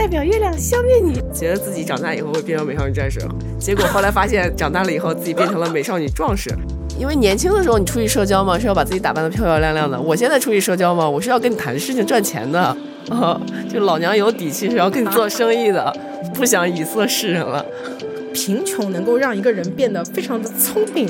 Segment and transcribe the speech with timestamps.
[0.00, 3.20] 代表月亮消灭你，觉得自己长大以后会变成美少女战士，
[3.58, 6.48] 结果后来发现长大了以后自己变成了美少女壮士。
[6.98, 10.00] 因为年轻的时候你出去社交嘛，是要把自己打扮的漂漂亮亮的。
[10.00, 12.74] 我现在出去社交嘛，我是要跟你谈事情赚钱的。
[13.10, 13.38] 啊，
[13.70, 15.94] 就老娘有底气是要跟你做生意的，
[16.32, 17.62] 不想以色示人了。
[18.32, 21.06] 贫穷能够让一个人变得非常的聪明，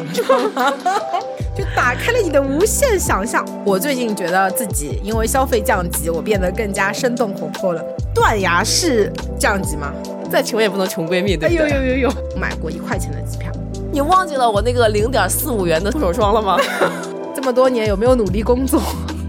[1.61, 3.45] 就打开了你的无限想象。
[3.67, 7.85] 我最近觉得自己因为消费降级，我变得更加生动活泼了。
[8.15, 9.93] 断崖式降级吗？
[10.33, 11.69] 再穷也不能穷闺蜜，对不对？
[11.69, 13.53] 有有有有，买过一块钱的机票。
[13.93, 16.57] 你忘记了我那个零点四五元的护手霜了吗？
[17.37, 18.81] 这么多年有没有努力工作？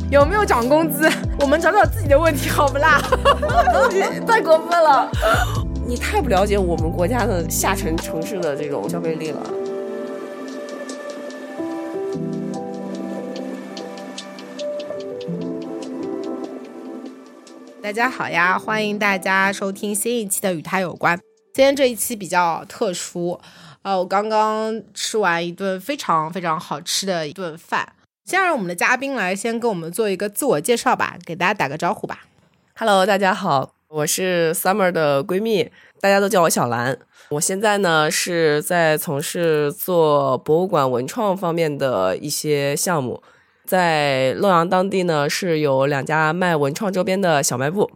[0.10, 1.10] 有没有涨工资？
[1.42, 3.02] 我们找找自己的问题好不啦？
[4.26, 5.12] 太过分了！
[5.86, 9.40] 你太不了解我们国家的下沉城市的这种消费力了。
[17.82, 21.18] 大家好呀，欢迎大家收听新一期的《与他有关》。
[21.52, 23.40] 今天这一期比较特殊，
[23.82, 27.94] 呃，我刚刚吃完一顿非常非常好吃的一顿饭。
[28.24, 32.20] 先让我们的嘉宾来先跟我们做一个自我介绍吧，给大家打个招呼吧。
[32.76, 37.00] Hello，大家好，我是 Summer 的闺蜜，大家都叫我小兰。
[37.30, 43.24] 我现在呢是在从事做博物馆文创方面的一些项目，
[43.66, 47.90] 在洛阳当地呢是有两家卖文创周边的小卖部。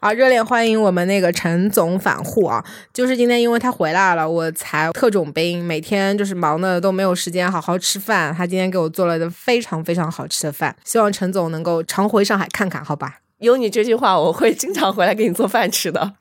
[0.00, 2.64] 啊，热烈欢迎我们那个陈总返沪啊！
[2.94, 8.32] 就是今天，因为他回来了，我才特种兵，每天就是忙的都没有时间好好吃饭。
[8.32, 13.18] 他今天给我做了个非常非常好吃的饭，希望陈总能够常回上海看看，好吧？
[13.38, 16.12] 有你这句话，我会经常回来给你做饭吃的。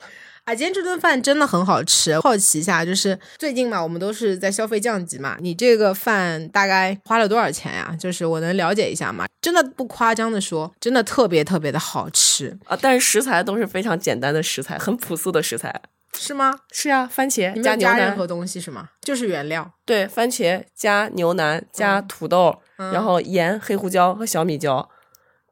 [0.47, 2.17] 啊，今天这顿饭真的很好吃。
[2.21, 7.93] 好奇一下，就是最近嘛，我们都是在消费降级嘛，你这个饭大概花了多少钱呀？
[7.99, 9.25] 就是我能了解一下吗？
[9.41, 12.79] 真的不夸张的说，真的特别特别的好吃啊！
[12.81, 15.81] 但是食材都是非常简单的食材，很朴素的食材，
[16.17, 16.53] 是吗？
[16.71, 18.87] 是呀，番茄加牛腩，任何东西是吗？
[19.01, 19.69] 就是原料。
[19.83, 24.89] 对，番茄加牛腩加土豆，然后盐、黑胡椒和小米椒。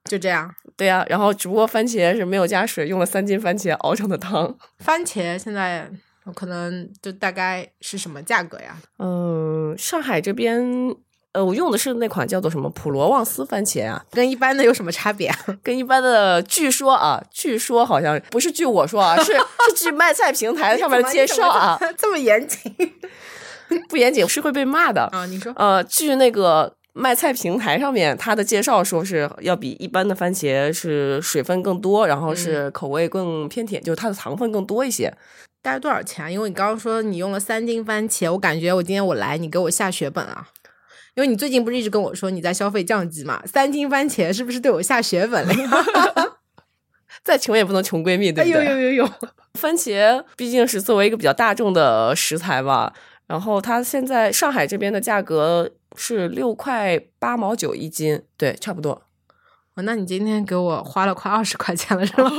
[0.05, 4.53] 就这样，对呀，然后只不过番茄是没有加水，用了三斤番茄熬成的汤。
[4.79, 5.89] 番茄现在
[6.33, 8.75] 可能就大概是什么价格呀？
[8.99, 10.59] 嗯，上海这边，
[11.31, 15.33] 呃，我用的是那款叫做什么普罗旺斯番茄啊，跟一般的有什么差别？
[15.63, 19.31] 跟一般的，据说啊，据说好像不是据我说啊，是
[19.69, 22.59] 是据卖菜平台上面的介绍啊，这么严谨？
[23.87, 25.25] 不严谨是会被骂的啊。
[25.27, 26.75] 你说，呃，据那个。
[26.97, 35.13] 卖菜平台上面，它的介绍说是要比一般的番茄是水分更多，然后是口味更偏甜，就是它的糖分更多一些。
[35.61, 36.31] 大概多少钱？
[36.31, 40.47] 因为你刚刚说你用了三斤番茄，我感觉我今天我来，你给我下血本啊！
[41.15, 43.41] 因为你最近不是一直跟我说你在消费降级嘛？
[43.45, 46.37] 三斤番茄是不是对我下血本了？
[47.25, 48.63] 再穷也不能穷闺蜜，对不对？
[48.63, 49.09] 有有有有，
[49.59, 52.93] 番茄毕竟是作为一个比较大众的食材嘛，
[53.27, 55.71] 然后它现在上海这边的价格。
[55.95, 59.03] 是六块八毛九一斤，对，差不多。
[59.75, 62.29] 哦，那你今天给我花了快二十块钱了，是吗？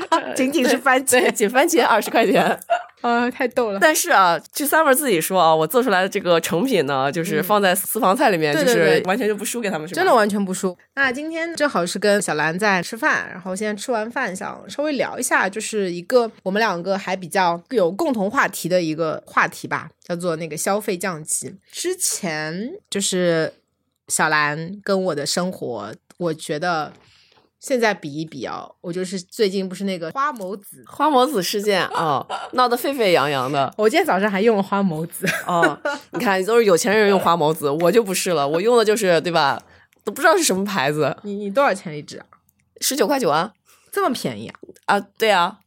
[0.36, 2.60] 仅仅是番茄，仅番茄二十块钱，
[3.02, 3.78] 啊，太逗了。
[3.78, 9.96] 但是啊，据 Summer 自己说啊，我做出来的这个成品呢，就是放在私房菜里面，就是完全就不输给他们，是吧？
[9.96, 10.74] 真的完全不输。
[10.94, 21.54] 那今天正好是跟小兰在吃饭，然后现在吃完饭想稍微聊一下，就是一个我们两个还比较有共同话题的一个话题吧，叫做那个消费降级。
[21.70, 23.52] 之前就是
[24.08, 25.92] 小兰跟我的生活。
[26.18, 26.92] 我觉得
[27.62, 33.72] 现在比一比啊，我就是最近不是那个花某子花某子事件啊，闹得沸沸扬扬的。
[33.78, 35.80] 我今天早上还用了花某子哦，
[36.10, 39.62] 你看都是有钱人用花某子，我就不是了，我用的就是对吧？
[40.02, 41.16] 都不知道是什么牌子。
[41.22, 42.26] 你你多少钱一支啊？
[42.80, 43.52] 十九块九啊，
[43.92, 44.58] 这么便宜啊？
[44.86, 45.60] 啊，对啊，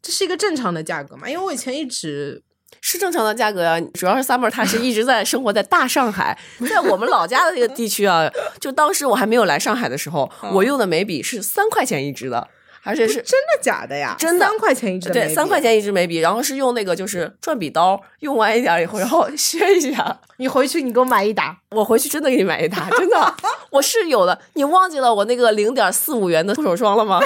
[0.00, 1.28] 这是一个正常的价格嘛？
[1.28, 2.42] 因为我以前一直。
[2.80, 6.36] 是正常的价格呀，主要是 summer 他是一直在生活在大上海，
[6.68, 8.30] 在我们老家的这个地区啊，
[8.60, 12.48] 就当时我还没有来上海的时候，我用的眉笔是三块钱一支的，
[12.82, 14.14] 而且是真的假的呀？
[14.18, 20.20] 真的三块钱一支，对，三块钱一支眉笔，然后是用那个就是转笔刀，用完一点以后，然后 削一下。
[20.38, 23.34] 你回去你给我买一打，我回去真的给你买一打，真的，
[23.72, 24.38] 我是有的。
[24.54, 27.20] 你忘记了我那个零点四五元的护手霜了吗？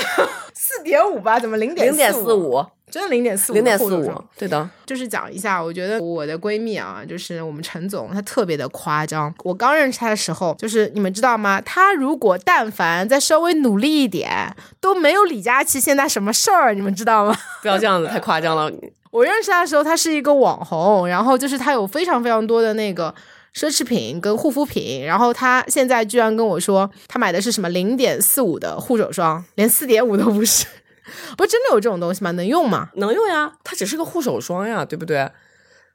[0.54, 1.38] 四点五吧？
[1.40, 2.32] 怎么零点零点四？
[2.32, 3.54] 五，真的零点四五？
[3.54, 4.68] 零点四五，对的。
[4.84, 9.32] 就是讲一下，我觉得我的闺蜜啊，就是我们陈总，她特别的夸张。
[9.44, 11.60] 我刚认识她的时候，就是你们知道吗？
[11.60, 17.36] 她如果但凡再稍微努力一点，都没有李佳琦现在什么事儿，你们知道吗？
[17.62, 18.70] 不要这样子，太夸张了。
[19.12, 23.14] 我认识她的时候，她是一个网红，然后就是她有非常非常多的那个
[23.54, 30.66] 奢侈品跟护肤品，然后她现在居然跟我说，她买的是什么零点四五的护手霜，连四点五都不是。
[31.36, 32.30] 不是真的有这种东西吗？
[32.32, 32.90] 能用吗？
[32.94, 35.30] 能用呀，它只是个护手霜呀，对不对？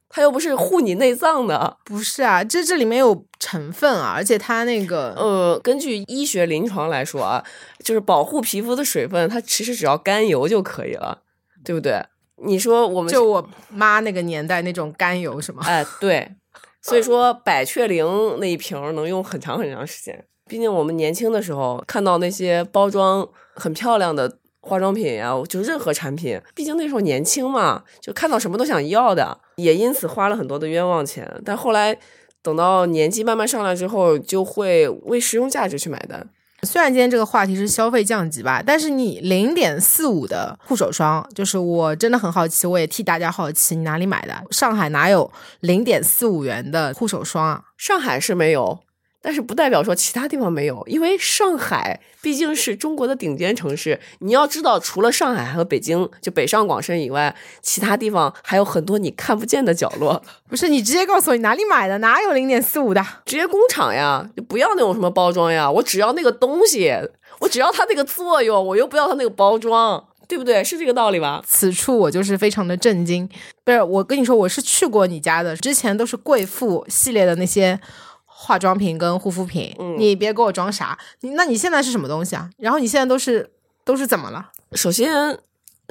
[0.07, 1.77] 它又不是护你内脏的。
[1.83, 7.43] 不是啊，这这里面有成分啊，而且它那个呃，根据医学临床来说啊，
[7.83, 11.19] 就是保护皮肤的水分，它其实只要甘油就可以了，
[11.63, 12.01] 对不对？
[12.45, 15.63] 你说我们就我妈那个年代那种甘油是吗？
[15.65, 16.35] 哎，对，
[16.81, 20.25] 所以说百雀羚那一瓶能用很长很长时间。
[20.47, 31.31] 毕竟我们年轻的时候看到那些包装很漂亮的化妆品呀、就任何产品，毕竟那时候年轻嘛，就看到什么都想要的，也因此花了很多的冤枉钱。
[31.45, 31.95] 但后来
[32.41, 36.27] 等到年纪慢慢上来之后，就会为实用价值去买单。
[36.63, 44.33] 虽然今天这个话题是消费降级吧，但是你零点四五的护手霜，就是我真的很好奇，我也替大家好奇，你哪里买的？
[44.49, 47.61] 上海哪有零点四五元的护手霜啊？
[47.77, 48.79] 上海是没有，
[49.25, 53.99] 但是不代表说其他地方没有，因为上海毕竟是中国的顶尖城市。
[54.19, 60.21] 你要知道，除了上海和北京，就北上广深以外，其他地方还有很多你看不见的角落。
[60.47, 63.03] 不是，你直接告诉我你哪里买的，哪有零点四五的？
[63.25, 66.93] 直接工厂呀，就不要那种什么包装呀，我只要那个东西，
[67.39, 70.63] 我只要它那个作用，我又不要它那个包装，对不对？
[70.63, 71.43] 是这个道理吧？
[71.47, 73.27] 此处我就是非常的震惊。
[73.63, 77.79] 不是，我跟你说，我是去过你家的，之前都是贵妇系列的那些
[78.45, 80.95] 化妆品跟护肤品，嗯你别给我装傻。
[81.21, 82.47] 你那你现在是什么东西啊？
[82.57, 83.49] 然后你现在都是
[83.83, 84.51] 都是怎么了？
[84.73, 85.39] 首先，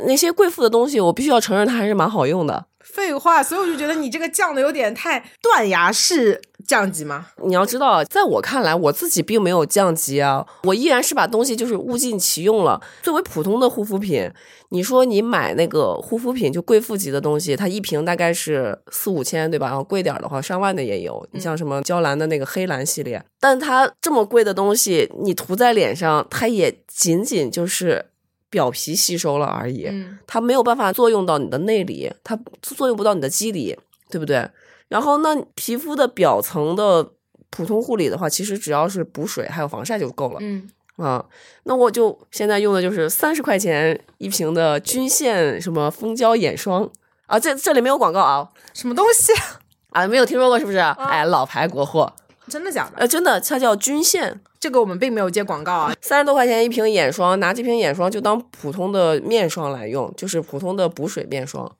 [0.06, 2.66] 那些贵妇的东西，我必须要承认它还是蛮好用的。
[2.78, 7.26] 废话，所以我就觉得你这个降的有点太断崖式降级吗。
[7.44, 12.80] 你要知道，在我看来，我自己并没有降级啊，我依然是把东西就是物尽其用了。
[13.02, 14.30] 作为普通的护肤品，
[14.70, 19.66] 你说你买那个护肤品就贵妇级的东西，它一瓶大概是四五千，对吧？
[19.68, 21.26] 然后贵点的话，上万的也有。
[21.32, 28.06] 你像什么娇兰的那个黑蓝系列，但它这么贵的东西，你涂在脸上，它也仅仅就是
[28.50, 29.86] 表皮吸收了而已。
[29.86, 33.76] 嗯，它没有办法作用到你的内里，它作用不到你的肌理，
[34.10, 34.48] 对不对？
[34.88, 37.12] 然后那皮肤的表层的
[37.50, 40.38] 普通护理的话，其实只要是补水还有防晒就够了。
[40.40, 41.24] 嗯，啊，
[41.64, 46.88] 那我就现在用的就是三十块钱一瓶的均线什么蜂胶眼霜
[47.26, 49.32] 啊，这这里没有广告啊什么东西？
[49.90, 50.78] 啊，没有听说过是不是？
[50.78, 52.12] 哎，老牌国货，
[52.48, 52.98] 真的假的？
[52.98, 55.94] 呃，真的，它叫均线，这个我们并没有接广告啊。
[56.00, 61.70] 三十多块钱一瓶眼霜，拿这瓶眼霜就当普通的面霜来用，就是普通的补水面霜。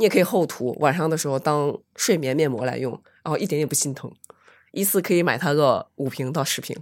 [0.00, 2.90] 你也可以厚涂，晚上的时候当睡眠面膜来用，
[3.22, 4.10] 然后一点也不心疼。
[4.72, 6.74] 一次可以买它个五瓶到十瓶。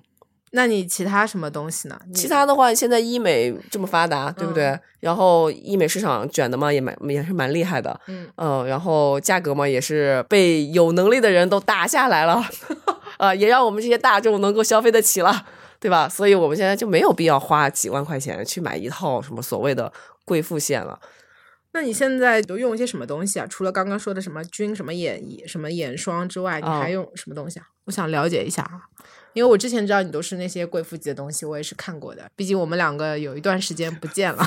[0.52, 2.00] 那你其他什么东西呢？
[2.14, 4.78] 其他的话，现在医美这么发达，对不对？
[5.00, 8.00] 然后医美市场卷的嘛，也蛮也是蛮厉害的。
[8.06, 12.40] 嗯然后价格嘛，也是被有能力的人都打下来了，
[13.18, 15.44] 呃，也让我们这些大众能够消费得起了，
[15.80, 16.08] 对吧？
[16.08, 19.92] 所以我们现在就没有必要花几万块钱去买一套什么所谓的
[20.24, 20.98] 贵妇线了。
[21.72, 23.46] 那你现在都用一些什么东西啊？
[23.46, 27.66] 除了刚刚说的什么菌什么眼什么眼霜之外，你哦还用什么东西啊？
[27.84, 28.80] 我想了解一下啊，
[29.34, 32.30] 因为我之前知道你都是那些贵妇级的东西，我也是看过的。
[32.34, 34.44] 毕竟我们两个有一段时间不见了。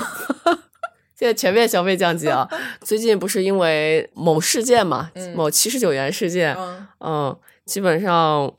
[1.15, 2.49] 现在全面消费降级啊！
[2.81, 8.51] 最近不是因为某事件嘛，某七十九元事件，嗯，嗯，基本上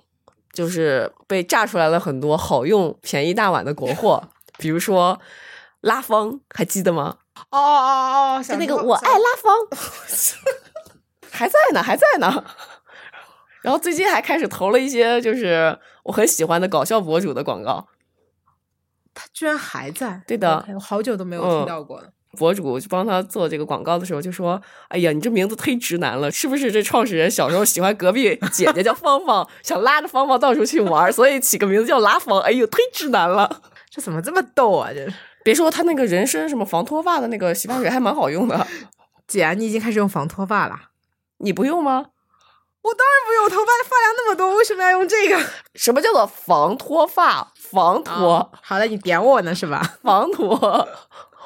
[0.53, 4.29] 就是被炸出来了很多好用、便宜大碗的国货，
[4.59, 5.21] 比如说
[5.81, 7.17] 拉芳，还记得吗？
[7.51, 9.57] 哦哦哦哦，想那个我爱拉芳，
[11.31, 12.45] 还在呢，还在呢。
[13.63, 17.87] 然后最近还开始投了一些就是我很喜欢的搞笑博主的广告，
[19.15, 20.23] 他居然还在。
[20.27, 22.09] 对的我好久都没有嗯听到过了。
[22.39, 24.59] 博主就帮他做这个广告的时候就说
[24.89, 32.41] ：“哎呀，你这名字忒直男了，是不是这创始人小时候喜欢隔壁姐姐叫芳芳，想拉着芳芳到处去玩，所以起个名字叫拉芳？
[32.41, 33.61] 哎呦，忒直男了。
[33.91, 34.89] 这怎么这么逗啊？
[34.95, 38.67] 这是别说他那个人参什么防脱发的那个洗发水还蛮好用的，
[39.27, 40.77] 姐，你已经开始用防脱发了？
[41.39, 42.07] 你不用吗？
[42.83, 45.39] 我当然不用，我头发发量那么多，为什么要用这个？
[45.75, 47.53] 什么叫做防脱发？
[47.57, 49.81] 防脱、哦好了，你点我呢是吧？
[50.03, 50.89] 防脱，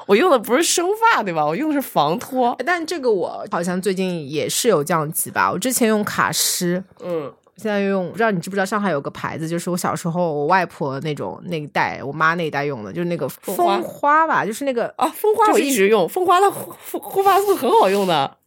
[0.07, 1.45] 我用的不是生发对吧？
[1.45, 2.55] 我用的是防脱。
[2.65, 5.51] 但这个我好像最近也是有降级吧。
[5.51, 18.37] 我之前用卡诗，嗯，现在用，不知道你知不知道上海有个牌子，就是我小时候我外婆那种那一代，我妈那一代用的，就是那个蜂花吧，就是那个啊，蜂花我一直用，蜂花的护护护发素很好用的。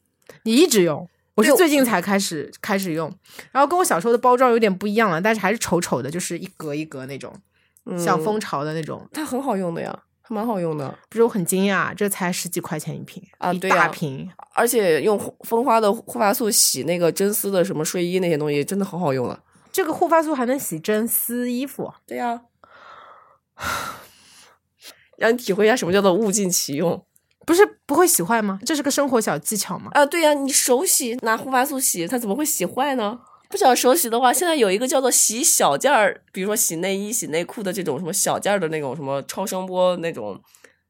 [0.44, 3.12] 你一直用，我是最近才开始开始用，
[3.50, 7.32] 然后跟我小时候的包装有点不一样了，但是还是丑丑的，就是一格一格那种，
[7.98, 9.04] 像嗯蜂巢的那种。
[9.12, 9.98] 它很好用的呀，
[10.30, 10.96] 还蛮好用的。
[11.08, 14.30] 不是我很惊讶，这才十几块钱一瓶啊对呀大瓶。
[14.54, 19.38] 而且用蜂花的护发素洗那个真丝的什么睡衣那些东西，真的很好用啊。
[19.72, 22.42] 这个护发素还能洗真丝衣服，对呀、
[25.18, 27.04] 让你体会一下什么叫做物尽其用
[27.46, 28.58] 不是不会洗坏吗？
[28.64, 29.90] 这是个生活小技巧吗？
[29.94, 30.06] 啊！
[30.06, 33.18] 对呀、你手洗拿护发素洗，它怎么会洗坏呢？
[33.50, 40.40] 不想手洗的话，现在有一个叫做洗小件儿，比如说洗内衣、洗内裤的这种什么小件儿的那种什么超声波那种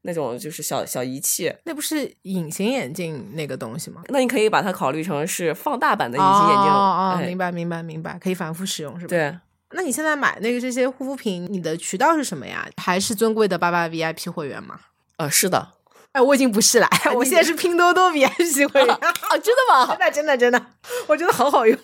[0.02, 4.02] 那种就是小小仪器，那不是隐形眼镜那个东西吗？
[4.08, 6.70] 那你可以把它考虑成是放大版的隐形眼镜。
[6.70, 9.08] 哦哦，哎明白明白明白，可以反复使用是吧？。
[9.08, 9.34] 对，
[9.72, 12.68] 那你现在买那个这些护肤品，你的渠道是什么呀？
[12.76, 14.78] 还是尊贵的八八 VIP 会员吗？
[15.16, 15.72] 呃，是的，
[16.12, 16.86] 哎，我已经不是了，
[17.16, 18.90] 我现在是拼多多 VIP 会员。
[18.94, 19.98] 啊，真的吗真？
[19.98, 20.66] 的 真的真的，
[21.08, 21.78] 我觉得好好用。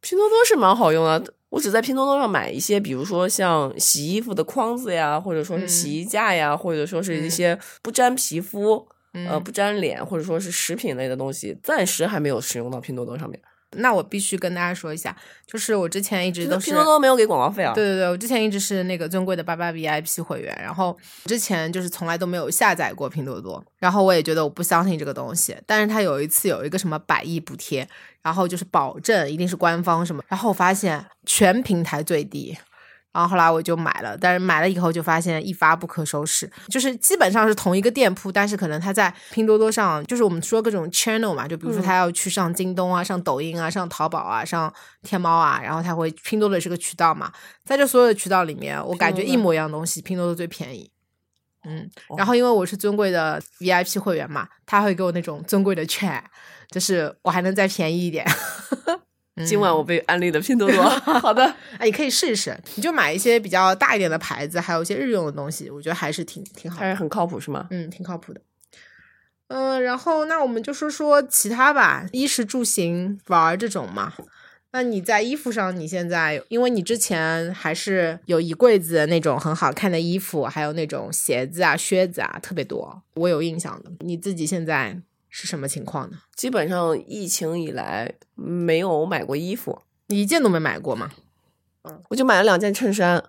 [0.00, 13.40] 拼多多是蛮好用的，我只在拼多多上买一些，比如说像洗衣服的筐子呀，或者说是洗衣架呀，或者说是一些不沾皮肤、呃不粘脸，或者说是食品类的东西，暂时还没有使用到拼多多上面。
[13.76, 17.72] 那我必须跟大家说一下，就是我之前一直都是拼多多没有给广告费啊。
[17.72, 20.96] 对对对，我之前一直是那个尊贵的八八 VIP 会员，然后
[21.26, 27.86] 之前就是从来都没有下载过拼多多，然后我也觉得我不相信这个东西，但是他有一次有一个什么百亿补贴，
[28.22, 32.56] 然后就是保证一定是官方什么，然后我发现全平台最低。
[33.12, 47.32] 然后后来我就买了，但是买了以后就发现一发不可收拾，就是基本上是同一个店铺，但是可能他在拼多多上，就是我们说各种 channel 嘛，就比如说他要去上京东啊、上抖音啊、上淘宝啊、上天猫啊，然后他会拼多多是个渠道嘛，
[47.64, 50.90] 在这所有的渠道里面，我感觉一模一样的东西，拼多多最便宜。
[51.64, 56.22] 嗯，然后因为我是尊贵的 VIP 会员嘛，他会给我那种尊贵的券，
[56.70, 58.24] 就是我还能再便宜一点。
[59.46, 60.82] 今晚我被安利的拼多多，
[61.20, 61.44] 好的，
[61.78, 67.66] 哎，你可以试一试，你就买一些比较大一点的牌子，还有一些日用的东西，我觉得还是挺挺好，还是很靠谱是吗？
[67.70, 68.40] 嗯，挺靠谱的。
[69.48, 74.12] 嗯、然后那我们就说说其他吧，衣食住行玩这种嘛。
[74.72, 83.90] 那你在衣服上，你现在因为你之前还是有一柜子那种很好看的衣服，还有那种鞋子啊、靴子啊，特别多，我有印象的。
[84.00, 84.96] 你自己现在
[85.30, 86.18] 是什么情况呢？
[86.34, 91.10] 基本上疫情以来没有买过衣服，你一件都没买过吗？
[92.08, 93.24] 我就买了两件衬衫。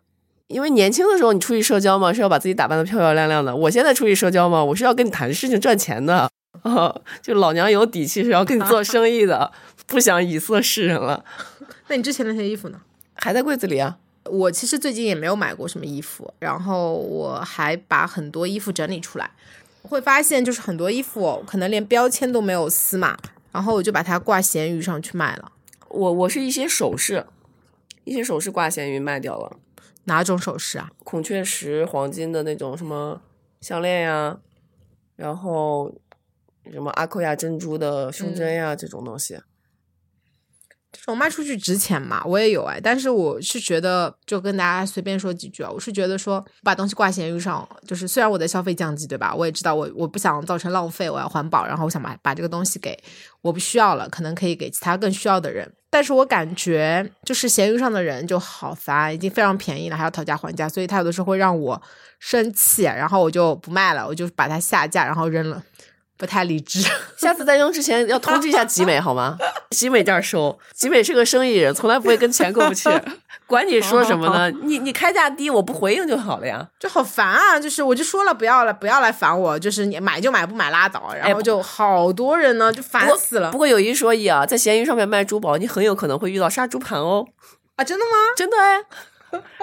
[0.48, 3.56] 因为年轻的时候你出去社交嘛，是要把自己打扮的漂漂亮亮的。
[3.56, 6.30] 我现在出去社交嘛，我是要跟你谈事情赚钱的。
[6.64, 9.52] 啊，就老娘有底气，是要跟你做生意的，
[9.88, 11.24] 不想以色示人了。
[11.88, 12.82] 那你之前那些衣服呢？
[13.14, 13.98] 还在柜子里啊？
[14.26, 19.32] 我其实最近也没有买过什么衣服，然后我还把很多衣服整理出来，
[19.84, 23.18] 会发现就是很多衣服可能连标签都没有撕嘛，
[23.52, 25.52] 然后我就把它挂闲鱼上去卖了。
[25.90, 27.26] 我我是一些首饰，
[28.04, 29.58] 一些首饰挂闲鱼卖掉了，
[30.06, 30.90] 哪种首饰啊？
[31.04, 33.22] 孔雀石、黄金的那种什么
[33.60, 34.40] 项链呀，
[35.16, 35.94] 然后
[36.72, 39.40] 什么阿扣亚珍珠的胸针呀、这种东西。
[40.92, 42.22] 这种卖出去值钱嘛？
[42.26, 49.34] 我也有哎，但是我是觉得，就跟大家随便说几句啊，我是觉得说把东西挂闲鱼上，就是虽然我的消费降级，对吧？
[49.34, 52.98] 我也知道我我不想造成浪费，我要环保，然后我想把把这个东西给
[53.42, 55.72] 我不需要了，可能可以给其他更需要的人。
[55.90, 61.82] 但是我感觉就是闲鱼上的人就好烦，已经非常便宜了，还要讨价还价，所以他有的时候会让我
[62.20, 65.62] 生气，然后我就不卖了，我就把它下架，然后扔了，
[66.22, 66.88] 不太理智。
[67.18, 69.36] 下次再用之前要通知一下集美好吗？
[69.72, 72.88] 集美这儿收，集美是个生意人，从来不会跟钱过不去，
[73.48, 74.52] 管你说什么呢？
[74.62, 76.68] 你你开价低，我不回应就好了呀。
[76.80, 77.60] 就好烦啊！
[77.60, 81.12] 就是我就说了不要了，不要来烦我，就是你买就买，不买拉倒。
[81.20, 87.26] 然后就好多人呢，就烦死了不过有一说一啊，在闲鱼上面卖珠宝，你很有可能会遇到杀猪盘哦，
[87.78, 87.84] 啊！
[87.84, 88.12] 真的吗？
[88.38, 88.82] 真的哎。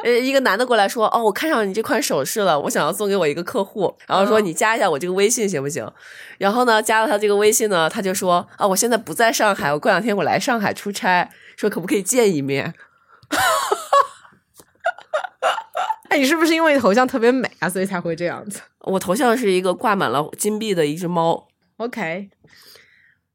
[0.03, 5.91] 呃，一个男的过来说：“哦，我看上你这款首饰了，我想要送给我一个客户，然后说你加一下我这个微信行不行？”
[6.39, 12.75] 然后呢，加了他这个微信呢，他就说：“啊，我现在不在上海，我过两天我来上海出差，说可不可以见一面？”
[16.09, 21.47] 哎，你是不是因为头像特别美啊，所以才会这样子我头像是一个挂满了金币的一只猫
[21.77, 22.31] ，？OK，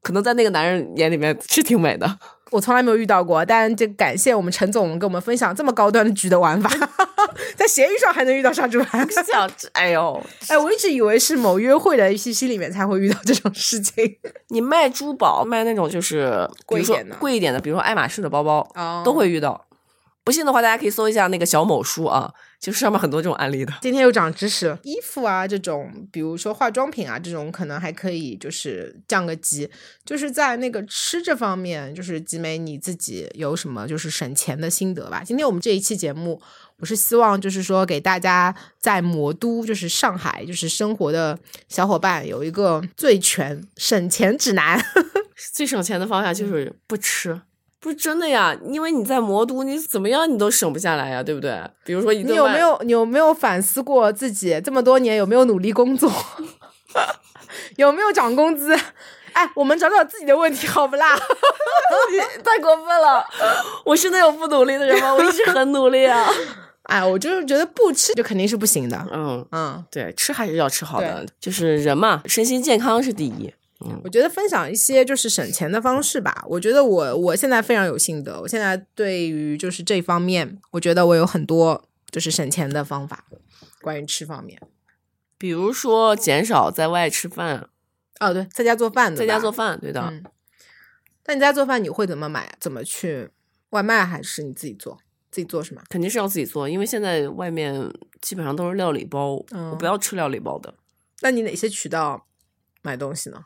[0.01, 2.17] 可能在那个男人眼里面是挺美的。
[2.53, 6.69] 我从来没有遇到过，但这感谢我们陈总给我们分享这么高端的局的玩法。
[7.57, 9.07] 在闲鱼上还能遇到杀猪盘。
[9.11, 14.17] 想， 哎呦，哎，我一直以为是某约会的 APP 里面才会遇到这种事情。
[14.49, 19.65] 你卖珠宝，卖那种就是贵一点的贵一点的，比如说爱马仕的包包，哦都会遇到。
[20.23, 22.31] 不信的话，大家可以搜一下那个小某书啊，
[22.63, 23.73] 就是上面很多这种案例的。
[23.81, 29.69] 今天又长知识了，衣服啊这种，比如说化妆品啊这种，可能还可以就是降个级。
[30.05, 35.21] 就是在那个吃这方面，就是集美你自己有什么就是省钱的心得吧？
[35.25, 36.41] 今天我们这一期节目，
[36.77, 44.81] 我是希望就是说给大家在魔都，就是上海，就是生活的小伙伴有一个最全省钱指南。
[45.51, 47.41] 最省钱的方法就是不吃，
[47.83, 51.59] 不是真的呀，因为你在魔都，你怎么样你都省不下来呀，对不对？
[51.83, 56.09] 比如说一顿饭你有没有你有没有反思过自己这么多年有没有努力工作，
[57.75, 58.73] 有没有涨工资？
[59.33, 61.13] 哎，我们找找自己的问题好不啦？
[62.41, 63.25] 太过分了！
[63.83, 65.13] 我是那种不努力的人吗？
[65.13, 66.25] 我一直很努力啊。
[66.83, 69.07] 哎，我就是觉得不吃就肯定是不行的。
[69.11, 73.53] 嗯，嗯，对，吃还是要吃好的，就是人嘛，身心健康是第一。
[74.03, 76.43] 我觉得分享一些就是省钱的方式吧。
[76.47, 83.25] 我觉得我我现在非常有心得，我现在对于就是这方面，我觉得我有很多就是省钱的方法，
[83.81, 84.59] 关于吃方面。
[85.37, 87.69] 比如说减少在外吃饭，
[88.19, 89.51] 哦，对，在家做饭的，在家做。
[89.51, 90.01] 饭，对的。
[90.01, 90.23] 嗯，
[91.21, 92.55] 但你在家做饭你会怎么买？
[92.59, 93.29] 怎么去
[93.71, 94.97] 外卖还是你自己做？
[95.29, 95.81] 自己做是吗？
[95.89, 100.73] 肯定是要自己做，因为现在外面基本上都是料理包，嗯我不要吃料理包的。
[101.21, 102.27] 那你哪些渠道
[102.81, 103.43] 买东西呢？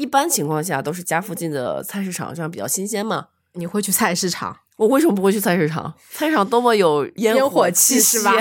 [0.00, 3.26] 一般情况下都是家附近的菜市场，这样比较新鲜嘛。
[3.52, 4.56] 你会去菜市场？
[4.78, 5.92] 我为什么不会去菜市场？
[6.10, 8.32] 菜市场多么有烟烟火气气是吧？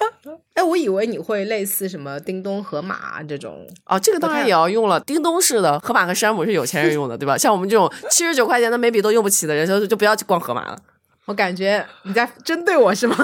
[0.52, 3.66] 哎，我以为你会类似什么叮咚、盒马这种。
[3.86, 5.00] 哦，这个当然也要用了。
[5.00, 7.38] 叮咚式的，盒马和山姆是有钱人用的，对吧？
[7.38, 10.78] 像我们这种七十九块钱的眉笔都用不起的人，就就不要去逛盒马了。
[11.24, 13.16] 我感觉你在针对我是吗？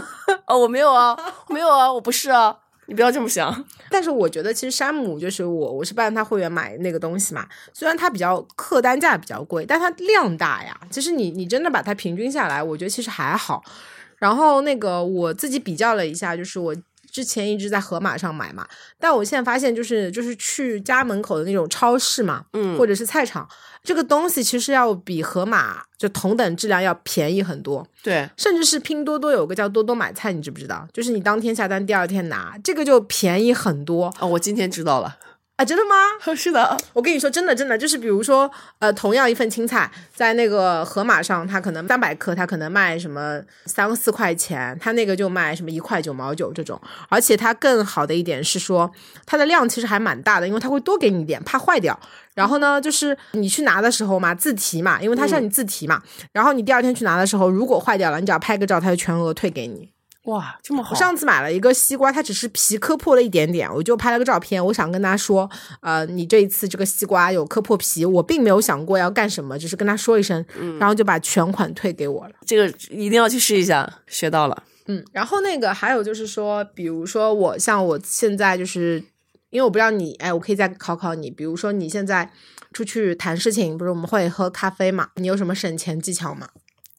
[0.46, 1.14] 哦，我没有啊，
[1.48, 3.64] 我没有啊，我不是啊，你不要这么想。
[3.90, 10.78] 但是我觉得其实山姆就是我，我是办他会员买那个东西嘛，虽然它比较客单价比较贵，但它量大呀。
[10.90, 13.62] 其实你你真的把它平均下来，我觉得其实还好。
[14.18, 16.76] 然后那个我自己比较了一下，就是我
[17.10, 18.66] 之前一直在盒马上买嘛，
[18.98, 23.46] 但我现在发现就是就是去家门口的那种超市嘛，嗯或者是菜场，
[23.82, 27.86] 这个东西其实要比盒马就同等质量要便宜很多。
[28.02, 30.86] 对，甚至是拼多多有个叫多多买菜，你知不知道？
[30.92, 35.16] 就是你当天下单，第二天拿，这个就便宜很多哦，我今天知道了。
[35.56, 35.64] 啊！
[35.64, 35.94] 真的吗？
[36.34, 46.80] 是的，我跟你说，真的真的，就是比如说，呃，同样一份青菜，在那个盒马上，它可能三百克，它可能卖什么三四块钱，它那个就卖什么一块九毛九这种。
[47.08, 48.90] 而且它更好的一点是说，
[49.26, 51.98] 它的量其实还蛮大的，因为它会多给你一点，怕坏掉。
[52.34, 56.02] 然后呢，就是你去拿的时候嘛，自提嘛，因为它是让你自提嘛。
[56.32, 59.90] 然后你第二天去拿的时候，如果坏掉了，你只要拍个照，它就全额退给你。
[60.24, 60.90] 哇，这么好。
[60.90, 64.64] 我上次买了一个西瓜，它只是皮磕破了一点点，我就拍了个照片。
[64.66, 70.44] 我想跟他说，呃，你这一次这个西瓜有磕破皮，我并没有想过要干什么，只是跟他说一声，
[70.78, 72.34] 然后就把全款退给我了。
[72.46, 74.62] 这个一定要去试一下，学到了。
[74.86, 79.02] 嗯，然后那个还有就是说，比如说我像我现在就是，
[79.50, 82.30] 因为我不知道你，哎，我可以再考考你，比如说你现在
[82.72, 85.08] 出去谈事情，不是我们会喝咖啡嘛？
[85.16, 86.48] 你有什么省钱技巧吗？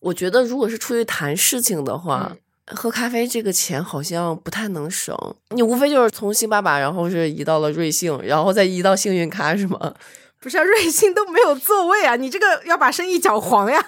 [0.01, 2.35] 我觉得如果是出去谈事情的话，
[2.67, 5.15] 喝咖啡这个钱好像不太能省。
[5.49, 9.93] 你无非就是从星巴巴，然后是移到了瑞幸，然后再移到幸运咖，是吗？
[10.39, 12.17] 不是、啊，瑞幸都没有座位啊！
[12.17, 13.81] 你这个要把生意搅黄呀！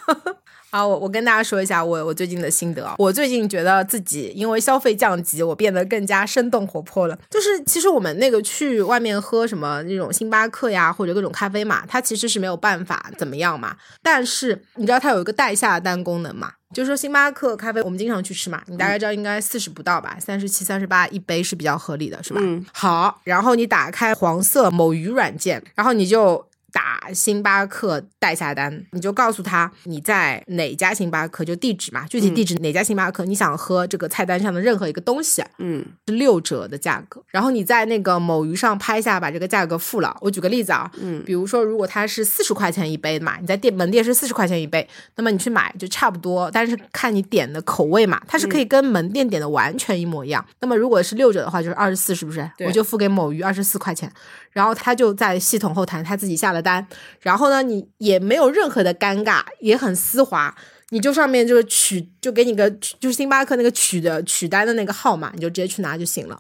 [0.76, 7.18] 啊，我我跟大家说一下我我最近的心得啊，我最近觉得自己因为消费降级，我变得更加生动活泼了。
[7.30, 13.78] 就是其实我们那个去外面喝什么那种星巴克呀，或者各种咖啡嘛，它其实是没有办法怎么样嘛。
[14.04, 16.52] 但是你知道它有一个代下单功能嘛？
[16.74, 22.42] 就是说星巴克咖啡我们经常去吃嘛，你大概知道应该四十不到吧，三十七、三十八一杯是比较合理的，是吧？
[22.44, 40.18] 嗯好，然后你打开黄色某鱼软件，然后你就打星巴克代下单，你就告诉他你在哪家星巴克，就地址嘛，具体地址哪家星巴克，你想喝这个菜单上的任何一个东西，嗯是六折的价格，然后你在那个某鱼上拍下，把这个价格付了。
[40.20, 44.86] 我举个例子啊，嗯比如说如果它是四十块钱一杯嘛，你在店门店是四十块钱一杯，
[45.16, 50.46] 那么你去买就差不多，但是看你点的口味嘛，它是可以跟门店点的完全一模一样。
[50.60, 52.52] 那么如果是六折的话，就是二十四，是不是？
[52.66, 54.12] 我就付给某鱼二十四块钱，
[54.56, 56.88] 然后他就在系统后台他自己下了单，
[57.20, 60.56] 然后呢，你也没有任何的尴尬，也很丝滑。
[60.92, 66.40] 你就上面就是取，就给你个就是星巴克那个取的取单的那个号码，你就直接去拿就行了。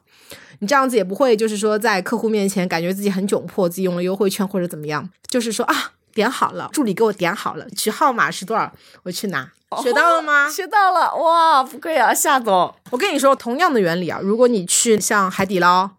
[0.59, 8.71] 你这样子也不会就是说在客户面前感觉自己很窘迫，自己用了优惠券或者怎么样，就是说啊点好了，助理给我点好了，取号码是多少，
[9.03, 9.51] 我去拿。
[9.83, 10.47] 学到了吗？
[10.53, 15.89] 学到了，哇，不愧啊，夏总我跟你说，同样的原理啊，如果你去像海底捞，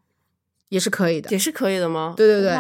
[0.68, 1.30] 也是可以的。
[1.30, 2.14] 也是可以的吗？
[2.16, 2.56] 对对对，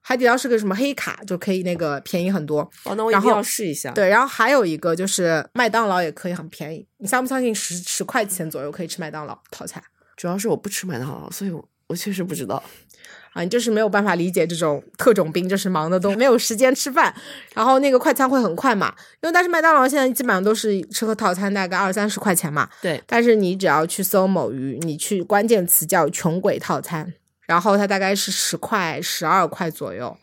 [0.00, 2.60] 海底捞是个什么黑卡，就可以那个便宜很多。
[2.84, 9.82] 哦，那我一定然后要试一下。，对，然后还有一个就是麦当劳也可以很便宜，你相不相信十十块钱左右可以吃麦当劳套餐
[10.16, 12.62] 主要是我不吃麦当劳，所以我我确实不知道。
[13.36, 13.42] 啊？
[13.42, 17.14] 你就是没有办法理解这种特种兵，就是忙的都没有时间吃饭，
[17.54, 27.12] 然后那个快餐会很快嘛，因为但是麦当劳现在基本上都是吃个套餐大概二三十块钱嘛，对，但是你只要去搜某鱼，你去关键词叫“穷鬼套餐”，
[27.46, 30.16] 然后它大概是十块、十二块左右，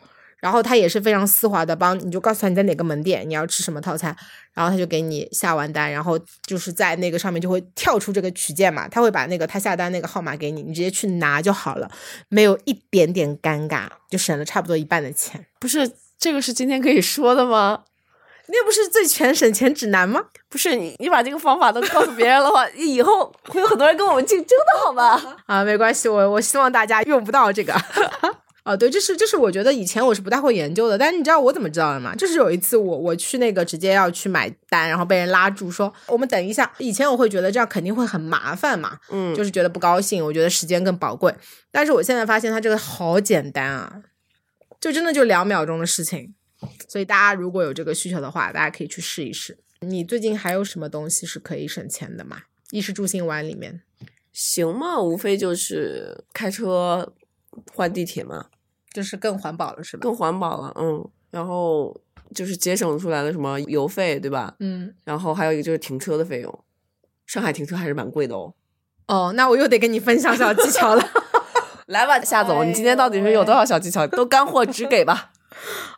[0.44, 4.14] 然后他也是非常丝滑的帮，你就告诉他你在哪个门店，你要吃什么套餐，
[4.52, 11.90] 然后他就给你下完单，然后就是在那个上面就会跳出这个取件嘛，他会把那个他下单那个号码给你，你直接去拿就好了，
[12.28, 15.46] 没有一点点尴尬，就省了差不多一半的钱。
[15.58, 17.84] 不是这个是今天可以说的吗？
[18.48, 20.24] 那不是最全省钱指南吗？
[20.50, 25.36] 不是你，你把这个方法都告诉别人的话，以后会有很多人跟我们竞争的，好吧？
[25.48, 27.74] 啊，没关系，我我希望大家用不到这个。
[28.64, 32.14] 哦，对，这是这是我觉得以前我是不太会研究的，但是你知道我怎么知道的吗？
[32.14, 36.72] 就是有一次我我去那个直接要去买单，然后被人拉住说我们等一下。
[36.78, 41.34] 以前我会觉得这样肯定会很麻烦嘛，嗯，就是觉得不高兴，我觉得时间更宝贵。
[41.70, 44.02] 但是我现在发现它这个好简单啊，
[44.80, 46.34] 就真的就两秒钟的事情。
[46.88, 49.58] 所以大家如果有这个需求的话，大家可以去试一试。
[49.80, 52.38] 你最近还有什么东西是可以省钱的吗？
[52.70, 53.82] 衣食住行玩里面，
[54.32, 57.12] 行嘛，无非就是开车
[57.74, 58.46] 换地铁嘛，
[58.94, 60.00] 就是更环保了，是吧？
[60.02, 61.94] 更环保了，嗯，然后
[62.32, 64.54] 就是节省出来的什么油费，对吧？
[64.60, 66.64] 嗯，然后还有一个就是停车的费用，
[67.26, 68.54] 上海停车还是蛮贵的哦。
[69.08, 71.04] 哦，那我又得跟你分享小技巧了。
[71.86, 74.06] 来吧， 夏总，你今天到底是有多少小技巧？
[74.06, 75.32] 都干货直给吧。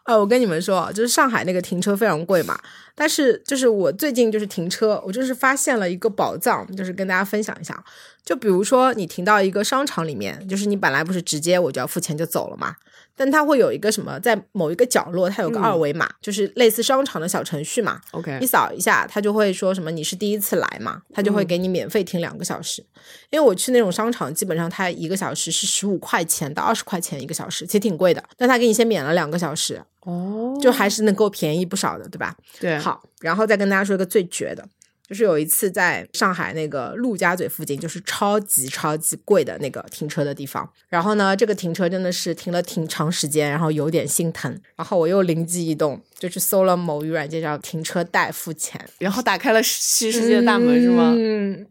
[0.04, 2.58] 呃，我跟你们说，就是上海那个停车非常贵嘛，
[2.94, 7.84] 但是就是我最近就是停车，我就是发现了一个宝藏，就是跟大家分享一下。
[8.24, 12.74] 就比如说你停到一个商场里面，就是你本来不是直接我就要付钱就走了嘛，
[13.16, 22.84] 但它会有一个什么，在某一个角落它有个嗯二维码，就是类似商场的小程序嘛，OK，你扫一下，它就会说什么你是第一次来嘛，它就会给你免费停两个小时。
[23.30, 28.22] 因为我去那种商场，基本上它一个小时是十五块钱到二十块钱一个小时，其实挺贵的。
[28.36, 32.36] 但它给你先免了两个小时，哦，就还是能够便宜不少的，对吧？
[32.60, 34.68] 对，好，然后再跟大家说一个最绝的，
[35.08, 40.68] 就是有一次在上海那个陆家嘴附近，就是超级超级贵的那个停车的地方。
[40.88, 44.60] 然后呢，这个停车真的是停了挺长时间，然后有点心疼。
[44.74, 51.12] 然后我又灵机一动，就去搜了某鱼软件上停车代付钱，然后打开了新世界的大门，是吗？
[51.16, 51.66] 嗯。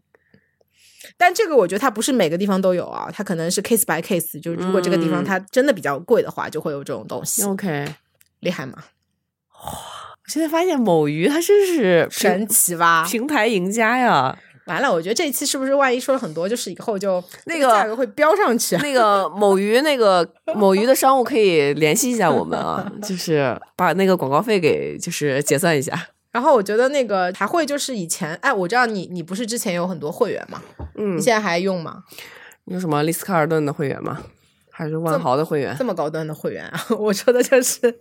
[1.18, 7.86] 但这个我觉得它不是每个地方都有啊，它可能是 case by case，就是如果这个地方嗯它真的比较贵的话，就会有这种东西，OK，
[8.40, 8.84] 厉害吗？
[10.26, 13.04] 我现在发现某鱼它真是神奇吧？
[13.08, 14.36] 平台赢家呀。
[14.66, 18.76] 完了，我觉得这一期是不是万一说了很多，就是以后就那个这价格会飙上去？
[18.78, 25.96] 那个某鱼，那个某鱼的商务可以联系一下我们啊， 就是把那个广告费给就是结算一下。
[26.32, 30.60] 然后我觉得那个还会就是以前，哎，我知道你你不是之前有很多会员吗？
[30.96, 32.02] 嗯你，现在还用吗？
[32.64, 34.18] 你有什么丽思卡尔顿的会员吗？
[34.72, 35.84] 还是万豪的会员这？
[35.84, 36.86] 么高端的会员啊？
[36.98, 38.00] 我说的就是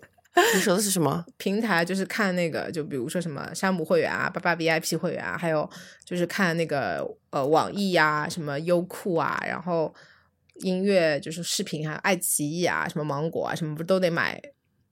[0.53, 1.23] 你说的是什么？
[1.37, 5.69] 平台，就是看那个，就比如说什么山姆会员啊、八八 VIP 会员啊，还有
[6.03, 9.93] 就是看那个呃网易呀、什么优酷啊，然后
[10.55, 14.41] 音乐就是视频，还有爱奇艺啊、什么芒果啊，什么不都得买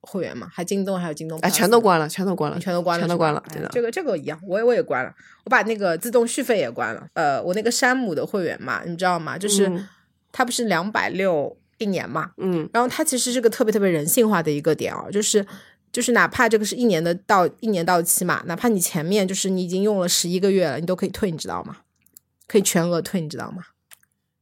[0.02, 0.48] 会员嘛？
[0.52, 3.44] 还京东还有京东哎，全都关了，全都关了，全都关了，全都关了。
[3.50, 5.14] 的，这个这个一样，我也我也关了，
[5.46, 7.08] 我把那个自动续费也关了。
[7.14, 9.38] 呃，我那个山姆的会员嘛，你知道吗？
[9.38, 9.88] 就是、嗯
[10.36, 15.46] 它不是两百六一年嘛，嗯然后它其实是个特别特别人性化的一个点哦，就是
[15.92, 21.78] 就是哪怕这个是一年的到一年到期嘛，哪怕你前面就是你已经用了十一个月了，你都可以退，你知道吗？
[22.48, 23.64] 可以全额退，你知道吗？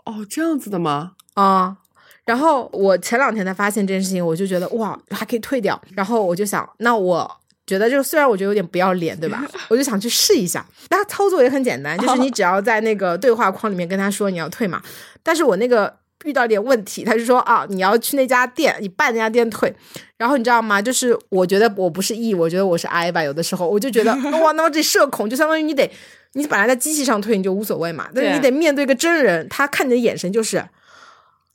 [0.05, 1.13] 哦，这样子的吗？
[1.35, 1.77] 啊、
[2.25, 5.79] 然后我前两天才发现这件事情，我就觉得哇，还可以退掉。
[5.95, 9.45] 然后我就想，那我觉得就虽然我觉得有点不要脸，对吧？
[9.69, 10.65] 我就想去试一下。
[10.89, 14.81] 那操作也很简单，就是你只要在那个对话框里面跟他说你要退嘛。
[15.23, 19.73] 但是我那个遇到点问题，他就说啊，你要去那家店，你办那家店退。
[20.17, 20.81] 然后你知道吗？
[20.81, 23.23] 就是我觉得我不是 E，我觉得我是 I 吧。
[23.23, 25.89] 有的时候我就觉得 哇，那我这社恐就相当于你得，
[26.33, 30.63] 你本来在机器上退你就无所谓嘛，但是你得面对一个真人，他看你的眼神就是。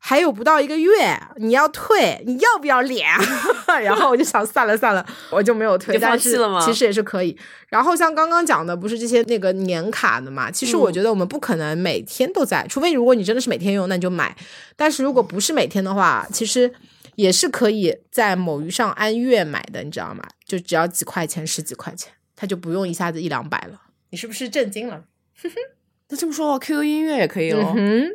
[0.09, 3.05] 还有不到一个月，你要退，你要不要脸？
[3.83, 5.92] 然后我就想算了算了，我就没有退。
[5.92, 7.37] 就放但是弃了吗其实也是可以。
[7.69, 10.49] 然后像刚刚讲的，不是这些那个年卡的嘛？
[10.49, 14.37] 其实我觉得我们不可能每天都在，除非如果你真的是每天用，那你就买。
[14.77, 16.73] 但是如果不是每天的话，其实
[17.16, 20.23] 也是可以在某鱼上按月买的，你知道吗？
[20.47, 22.12] 就只要几块钱，十几块钱。
[22.37, 23.81] 它就不用一下子一两百了。
[24.11, 25.03] 你是不是震惊了？
[26.09, 27.75] 那这么说，QQ 音乐也可以哦。
[27.77, 28.09] 嗯，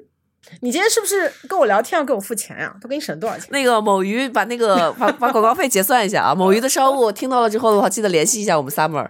[0.61, 3.47] 你今天是不是跟我聊天要给我付钱呀、都给你省多少钱？
[3.51, 6.35] 那个某鱼把那个 把把广告费结算一下啊！
[6.35, 9.07] 某鱼的商务听到了之后的话，记得联系一下我们 Summer。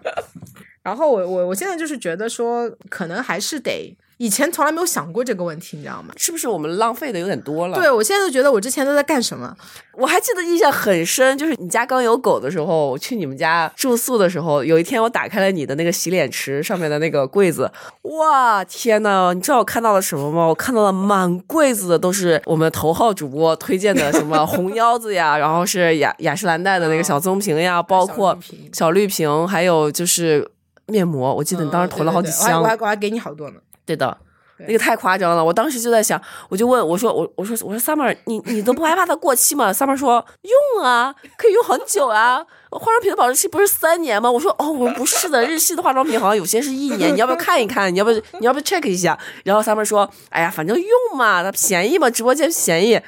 [0.83, 6.13] 然后我我我现在就是觉得说，可能还是得以前从来没有想过这个问题，你知道吗？
[6.15, 7.75] 是不是我们浪费的有点多了？
[7.75, 9.57] 对，我现在就觉得我之前都在干什么？
[9.93, 17.71] 我还记得印象很深，就是你家刚有狗的时候，我去你们家住宿的时候，有一天我打开了你的那个洗脸池上面的那个柜子，
[18.03, 20.45] 哇，天呐，你知道我看到了什么吗？
[20.45, 28.37] 我看到了满柜子的都是我们头号主播推荐的什么 红腰子呀，然后是雅雅诗兰黛的那个小棕瓶呀，包括
[28.71, 30.47] 小绿瓶还有就是
[30.85, 33.55] 面膜，我记得你当时囤了好几嗯对对对箱我还我还给你好多呢。
[33.85, 34.17] 对的，
[34.59, 35.43] 那个太夸张了。
[35.43, 42.45] 我当时就在想，我就问我说，我我说我说 Summer，你你都不害怕它过期吗？Summer 说用啊，可以用很久啊。
[42.79, 44.31] 化妆品的保质期不是三年吗？
[44.31, 47.93] 我说哦，我说不是的， 日系的化妆品好像有些是一年，你要不要看一看？
[47.93, 49.17] 你要不要你要不要 check 一下？
[49.43, 52.99] 然后 Summer 说，哎呀，反正用嘛，它便宜嘛，直播间便宜。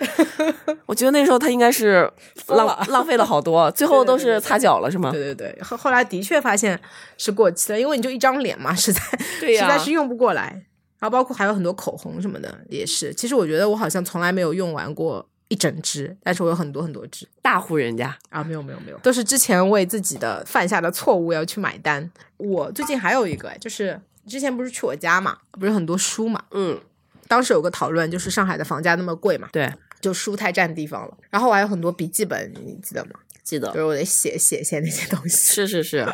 [0.86, 2.12] 我觉得那时候他应该是
[2.47, 5.12] 浪浪费了好多，最后都是擦脚了是吗？
[5.12, 6.80] 对对对，后后来的确发现
[7.17, 9.02] 是过期了，因为你就一张脸嘛， 实在
[9.39, 10.65] 对呀实在是用不过来。
[10.99, 13.13] 然后包括还有很多口红什么的也是。
[13.13, 22.10] 其实我觉得我好像从来没有用完过一整只，但是我有很多很多只大户人家，啊，没有没有没有，都是之前为自己的犯下的错误要去买单。
[22.38, 26.82] 我最近还有一个，就是之前不是去我家嘛，不是很多书嘛，嗯，
[27.28, 31.16] 当时有个讨论，就是上海的房价那么贵嘛，对，就书太占地方了。
[31.30, 33.12] 然后我还有很多笔记本，你记得吗？
[33.43, 35.53] 记得就是我得写写写那些东西。
[35.53, 36.06] 是是是，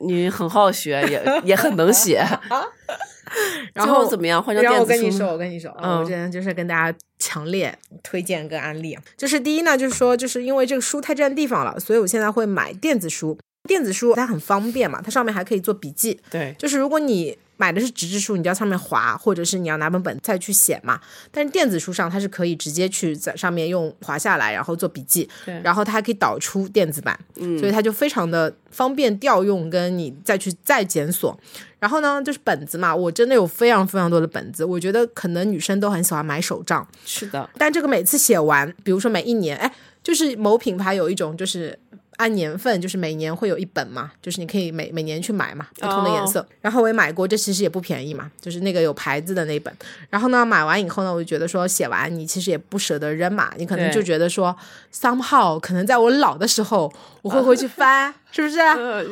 [0.00, 2.22] 你很好学，也也很能写。
[3.74, 13.38] 然后怎么样换成然后我电子书跟你说，我跟你说，嗯我之前就是跟大家强烈推荐跟安利，就是第一呢，就是说，就是因为这个书太占地方了，所以我现在会买电子书。
[13.64, 16.18] 电子书它很方便嘛，它上面还可以做笔记。
[16.30, 20.98] 对，就是如果你买的是纸质书，你就要上面划，或者是你要拿本本再去写嘛。
[21.30, 31.38] 但是电子书上它是可以直接去在上面用划下来，然后做笔记，对然后它还可以导出电子版，嗯所以它就非常的方便调用，跟你再去再检索。
[31.80, 41.78] 然后呢，就是本子嘛，我真的有非常非常多的本子，我觉得可能女生都很喜欢买手账，是的，但这个每次写完，比如说每一年，哎，就是某品牌有一种就是
[42.18, 46.46] 按年份，就是每年会有一本嘛，就是你可以每每年去买嘛，不同的颜色。
[46.60, 49.72] 然后我也买过，这其实也不便宜嘛，就是那个有牌子的那本。
[50.10, 54.54] 然后呢，买完以后呢，我就觉得说写完你其实也不舍得扔嘛，你可能就觉得说
[54.92, 56.92] somehow 可能在我老的时候
[57.28, 58.58] 我会回去翻， 是不是？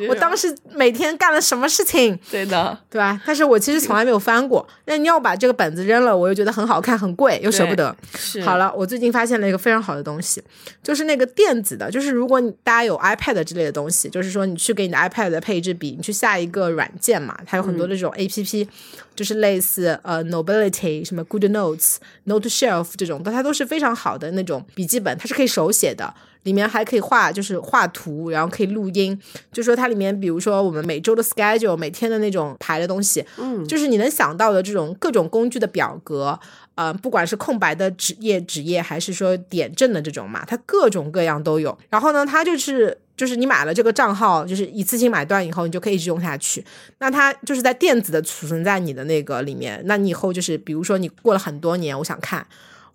[0.09, 2.17] 我当时每天干了什么事情？
[2.31, 3.21] 对的，对吧？
[3.25, 4.67] 但是我其实从来没有翻过。
[4.85, 7.95] 那你要把这个本子扔了，我又觉得很好看、很贵，又舍不得。
[8.15, 10.41] 是好，了，我最近发现了一个非常好的东西，
[10.81, 18.67] 就是那个电子的，就是如果你大家有 iPad 之类的东西，就是说你去给你的 iPad 的配置比，你去下一个软件嘛，它有很多这种 APP，、
[19.15, 26.13] 就是类似呃 Nobility 什么 Good Notes、Note Shelf 这种，它都是非常好的那种笔记本，它是可以手写的。
[26.43, 29.19] 里面还可以画，就是画图，然后可以录音。
[29.51, 36.39] 就说它里面，比如说我们每周的 schedule，每天的那种排的东西，嗯，就是你能想到的这种各种工具的表格，
[36.75, 41.77] 呃，不管是空白的纸页、纸页，还是说点阵的这种嘛，它各种各样都有。
[41.89, 46.63] 然后呢，它就是就是你买了这个账号，就是一次性买断以后，你就可以一直用下去。
[46.99, 52.45] 那它就是在电子的储存在你的那个里面，那你以后就是比如说你过了很多年，我想看。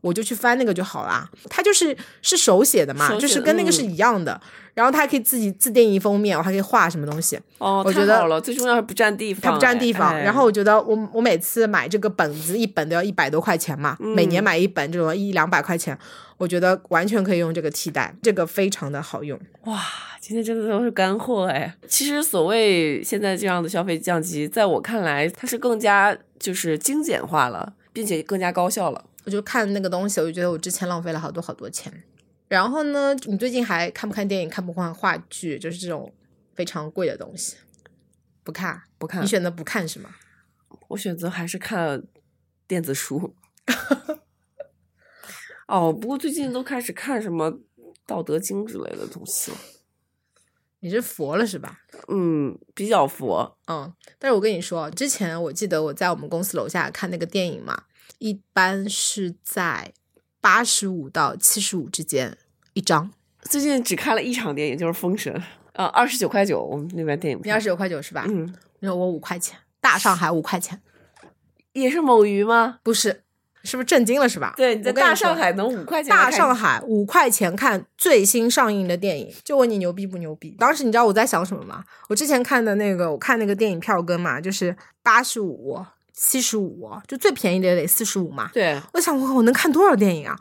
[0.03, 4.38] 我就去翻那个就好啦，它就是是手写的嘛，就是跟那个嗯是一样的。
[4.75, 7.38] 然后它还可以自己自定义封面，我还可以画什么东西。
[7.59, 10.15] 哦，我觉得太好了，最重要是不占地方，它不占地方。
[10.15, 15.97] 哎然后我觉得我我每次买这个本子一本都要一百多块钱嘛，嗯每年买一本这种一两百块钱，
[16.38, 19.38] 我觉得完全可以用这个替代，这个非常的好用。
[19.65, 19.79] 哇，
[20.19, 21.75] 今天真的都是干货哎！
[21.87, 29.05] 其实所谓现在这样的消费降级，在我看来，它是更加就是精简化了，并且更加高效了。
[29.25, 32.05] 我就看那个东西，我就觉得我之前浪费了好多好多钱。
[32.49, 34.49] 然后呢，你最近还看不看电影？
[34.49, 35.59] 看不看话剧？
[35.59, 36.13] 就是这种
[36.55, 37.57] 非常贵的东西，
[38.43, 38.83] 不看。
[38.99, 40.11] 不看你，选择不看是吗？
[40.89, 42.05] 我选择还是看
[42.67, 43.35] 电子书。
[45.69, 47.51] 哦，不过最近都开始看什么
[48.07, 49.57] 《道德经》之类的东西了。
[50.81, 51.81] 你是佛了是吧？
[52.09, 53.57] 嗯，比较佛。
[53.69, 57.85] 嗯，但是我跟你说，之前我记得我在我们公司楼下看那个电影嘛，
[58.23, 59.93] 一般是在
[60.41, 62.39] 八十五到七十五之间
[62.73, 63.11] 一张。
[63.41, 65.35] 最近只看了一场电影，就是《封神》
[65.73, 68.25] 啊，二十九块九，我们那边电影票你二十九块九是吧？
[68.29, 70.81] 嗯，那我五块钱，大上海五块钱，
[71.73, 72.79] 也是某鱼吗？
[72.85, 73.25] 不是，
[73.65, 74.29] 是不是震惊了？
[74.29, 74.55] 是吧？
[74.57, 80.55] 对，你在大上海能五块钱大上海五块钱看最新上映的电影，就问你牛逼不牛逼？
[80.61, 81.83] 当时你知道我在想什么吗？
[82.09, 88.51] 我之前看的那个，我看那个电影票根嘛，就是八十五、七十五，就最便宜的也得四十五嘛。
[88.53, 90.38] 对，我想我我能看多少电影啊？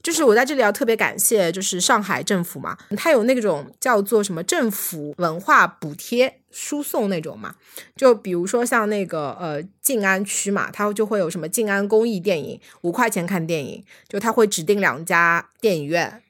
[0.00, 7.56] 就是我在这里要特别感谢，就是上海政府嘛，它有那种叫做什么政府文化补贴输送那种嘛，
[7.96, 16.22] 就比如说像那个呃静安区嘛，它就会有什么静安公益电影，五块钱看电影，就它会指定两家电影院。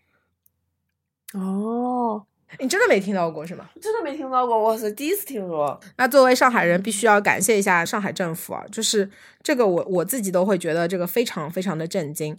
[1.34, 2.24] 哦，
[2.58, 3.68] 你真的没听到过是吗？
[3.80, 5.78] 真的没听到过，哇塞，第一次听说。
[5.96, 9.08] 那作为上海人，必须要感谢一下上海政府啊，就是
[9.42, 12.36] 这个我我自己都会觉得这个非常非常的震惊。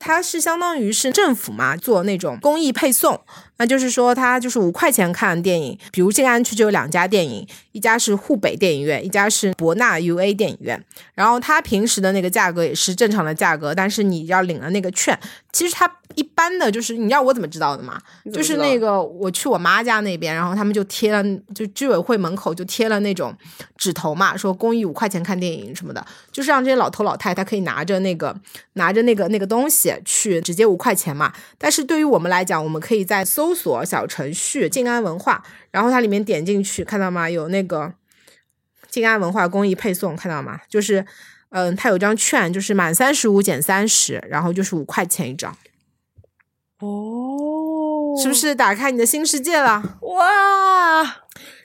[0.00, 3.20] 它是相当于是政府嘛做那种公益配送，
[3.58, 10.82] 那就是说它就是五块钱看电影，比如静安区就有两家电影，一家是沪北电影院，一家是博纳 UA 电影院。
[11.14, 15.16] 然后它平时的那个价格也是正常的价格，但是你要领了那个券，
[15.52, 18.00] 其实它一般的就是你要我怎么知道的嘛？
[18.32, 21.22] 就是那个我去我妈家那边，然后他们就贴了，
[21.54, 23.36] 就居委会门口就贴了那种
[23.76, 28.34] 纸头嘛，说公益五块钱看电影什么的，就是让这些老头老太太可以拿着那个
[28.72, 31.32] 拿着那个那个东西去直接五块钱嘛。
[31.56, 37.30] 但是对于我们来讲，我们可以在搜索小程序静安文化，然后它里面点进去，看到吗？
[37.30, 37.92] 有那个
[38.90, 40.60] 静安文化公益配送，看到吗？
[40.68, 41.06] 就是
[41.50, 45.56] 嗯，它有张券，就是满三十五减三十，然后就是五块钱一张。
[46.80, 47.69] 哦
[48.20, 48.34] 是不？
[48.34, 49.82] 是打开你的新世界了？
[50.00, 51.02] 哇，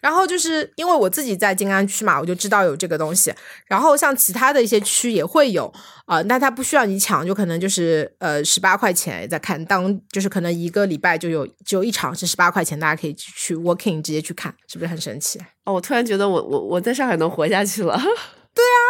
[0.02, 3.34] 然后就是因为我自己在静安区嘛，我就知道有这个东西。
[3.68, 5.72] 然后像其他的一些区也会有，
[6.08, 15.40] 呃，那它不需要你抢，就可能就是呃十八块钱在看，当就是可能一个礼拜就有只有一场是十八块钱，大家可以去 walking 直接去看，是不是很神奇？
[15.64, 17.98] 哦，我突然觉得我我我在上海能活下去了。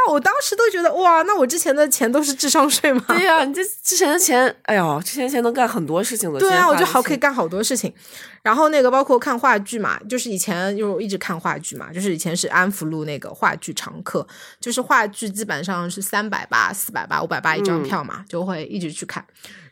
[0.06, 3.04] 啊，我当时都觉得哇，那我之前的钱都是智商税吗？
[3.08, 6.40] 对呀、你这之前的钱，哎呦，之前的钱能干很多事情的。
[6.40, 7.94] 对啊，我就好可以干好多事情。
[8.42, 14.26] 然后那个包括看话剧嘛，就是以前就一直看话剧嘛，就是以前是安福路那个话剧常客，
[14.60, 19.26] 就是话剧基本上是三百八、四百八、五百八一张嗯票嘛，就会一直去看。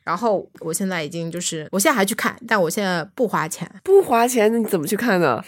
[0.03, 3.69] 然后我现在已经就是，我现在还去看，但我现在不花钱。
[3.83, 5.41] 不花钱，那你怎么去看呢？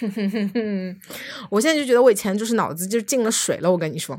[1.51, 3.69] 我现在就觉得我以前就是脑子就进了水了。
[3.71, 4.17] 我跟你说，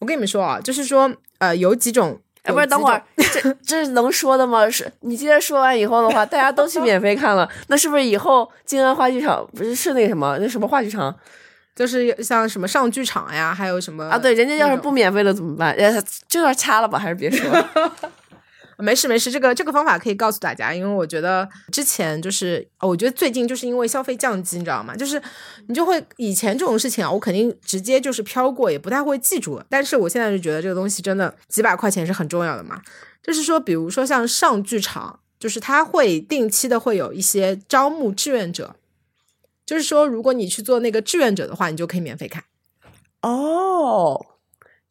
[0.00, 4.70] 我跟你们说啊，就是说呃，有几种，哎，不是，等会儿，这这是能说的吗？
[4.70, 11.12] 是你今天说完以后的话，大家都去免费看了，那是不是以后静安话剧场不是是那什么那什么话剧场
[11.74, 14.16] 就是像什么上剧场呀，还有什么啊？
[14.16, 15.74] 对，人家要是不免费了怎么办？
[15.76, 15.92] 哎，
[16.28, 17.92] 这段掐了吧，还是别说了。
[18.82, 24.96] 没事没事，这个这个方法可以告诉大家，因为我觉得之前就是，我觉得最近就是因为消费降级，你知道吗？
[24.96, 25.20] 就是
[25.68, 29.62] 你就会以前这种事情啊，我肯定直接就是飘过，也不太会记住。
[29.68, 32.82] 但是我现在就觉得这个东西真的几百块钱是很重要的嘛。
[33.22, 38.74] 就是说，比如说像上剧场，就是他会定期的会有一些招募志愿者，
[39.64, 42.42] 就是说如果你去做那个志愿者的话，你就可以免费看。
[43.22, 44.26] 哦，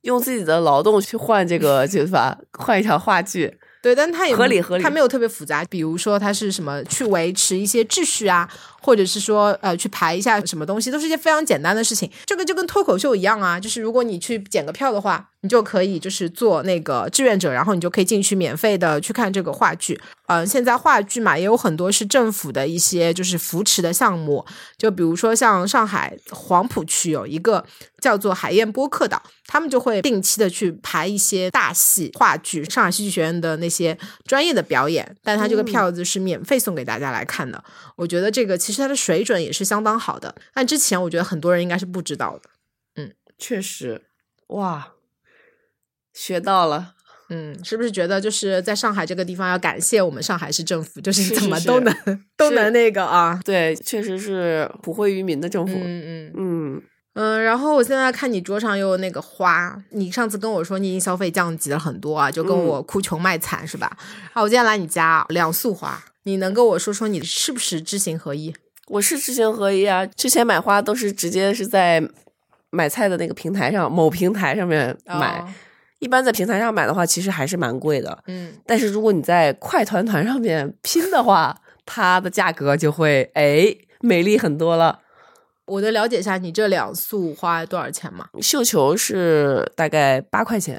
[0.01, 2.39] 用自己的劳动去换这个，就是吧？
[2.53, 3.57] 换一场话剧。
[3.81, 5.65] 对，但它也合理合理它没有特别复杂。
[5.65, 8.47] 比如说，它是什么去维持一些秩序啊，
[8.81, 12.09] 或者是说呃去排一下什么东西，都是一些非常简单的事情。
[12.25, 19.99] 这个就跟脱口秀一样啊，就是如果你去检个票的话，你就可以就是做那个志愿者，然后你就可以进去免费的去看这个话剧。
[20.27, 24.45] 呃，现在话剧嘛也有很多是政府的一些就是扶持的项目，
[24.77, 27.65] 就比如说像上海黄浦区有一个
[28.01, 37.63] 叫做海燕播客岛，他们就会定期的去排一些大戏话剧，上海戏剧学院的那些专业的表演，但他这个票子是免费送给大家来看的。
[37.95, 42.49] 我觉得这个其实它的水准也是相当好的，但之前我觉得很多人应该是不知道的。
[42.95, 44.01] 嗯确实，
[44.47, 44.93] 哇，
[46.13, 46.95] 学到了。
[47.33, 51.95] 嗯，是不是觉得就是在上海这个地方要感谢我们上海市政府，就是怎么都能
[52.35, 53.39] 都是能那个啊？
[53.45, 55.73] 对，确实是普惠于民的政府。
[55.73, 56.83] 嗯嗯嗯，嗯，
[57.13, 63.97] 然后我现在看你桌上又有那个花，你上次跟我说你已经消费降级了很多啊，就跟嗯我哭穷卖惨是吧？
[64.33, 68.53] 好，我今天来你家两束花，你能跟我说说你是不是知行合一？
[68.87, 70.05] 我是知行合一啊。
[70.05, 72.01] 之前买花都是直接是在
[72.69, 75.39] 买菜的那个平台上，某平台上面买。
[75.39, 75.47] 哦
[76.01, 78.23] 一般在平台上买的话，其实还是蛮贵的。
[78.25, 84.97] 嗯，但是如果你在快团团上面拼的话，它的价格就会哎美丽很多了。
[85.71, 88.27] 我得了解一下你这两束花多少钱吗？
[88.41, 90.77] 绣球是大概八块钱，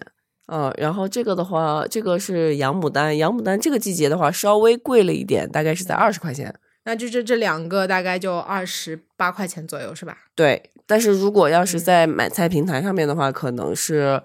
[0.48, 6.54] 嗯，然后这个的话，这个是洋牡丹，洋牡丹这个季节的话稍微贵了一点，大概是在二十块钱。
[6.84, 10.14] 那就这这两个大概就二十八块钱左右是吧？
[10.34, 14.20] 对，但是如果要是在买菜平台上面的话，可能是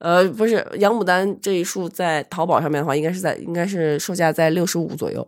[0.00, 5.24] 呃，不是洋牡丹这一束在淘宝上面的话，应该是在应该是售价在六十五左右。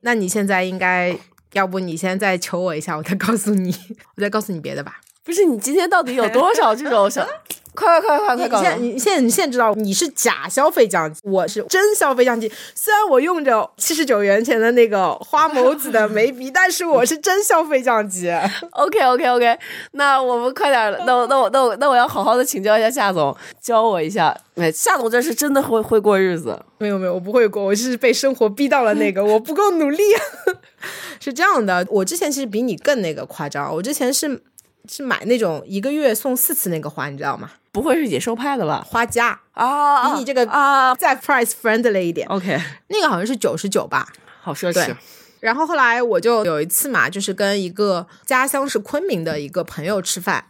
[0.00, 1.16] 那你现在应该，
[1.54, 3.74] 要不你先再求我一下，我再告诉你，
[4.16, 5.00] 我再告诉你别的吧。
[5.24, 7.26] 不是你今天到底有多少这种小？
[7.74, 8.56] 快快快快快！
[8.56, 12.48] 你现在你现在你现在知道你是假消费降级，我是真消费降级。
[12.72, 18.30] 虽然我用着七十九元钱的那个花眸子的眉笔，但是我是真消费降级。
[18.70, 19.58] OK OK OK，
[19.90, 24.32] 那我们快点，那我那我那我那我要好好的请教一下夏总，教我一下。
[24.54, 26.56] 哎，夏总这是真的会会过日子。
[26.78, 30.00] 没有没有，我不会过，我是被生活逼到了那个，我不够努力。
[31.18, 34.40] 是这样的，我之前其实比你更那个夸张，我之前是
[34.88, 37.50] 是买那种一个月送四次那个花，你知道吗？
[37.72, 38.84] 不会是野兽派的吧？
[38.86, 44.08] 花家啊，比你这个啊再 price friendly 一点，，OK， 那个好像是九十九吧。
[44.40, 44.94] 好奢侈。
[45.40, 50.44] 然后后来我就有一次嘛，就是跟一个家乡是昆明的一个朋友吃饭，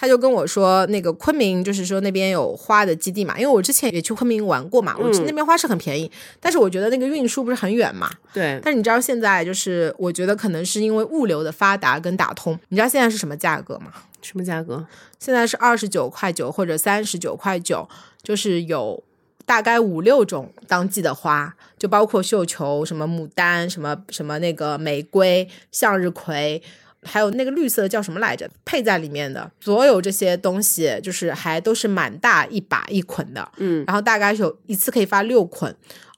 [0.00, 8.08] 他就跟我说，那个昆明就是说那边有花的基地嘛，因为我之前也去昆明玩过嘛，我那边花是很便宜，但是我觉得那个运输不是很远嘛。
[8.32, 13.92] 对，但是你知道现在就是，我觉得可能是因为物流的发达跟打通，你知道现在是什么价格吗？
[14.22, 14.86] 什么价格？
[15.18, 17.88] 现在是二十九块九或者三十九块九，
[18.22, 19.02] 就是有
[19.44, 26.62] 大概五六种当季的花，就包括绣球、什么牡丹、什么什么那个玫瑰、向日葵，
[27.02, 35.74] 还有那个绿色的叫什么来着，配在里面的所有这些东西，就是还都是蛮大一把一捆的，嗯，然后大概有一次可以发六捆，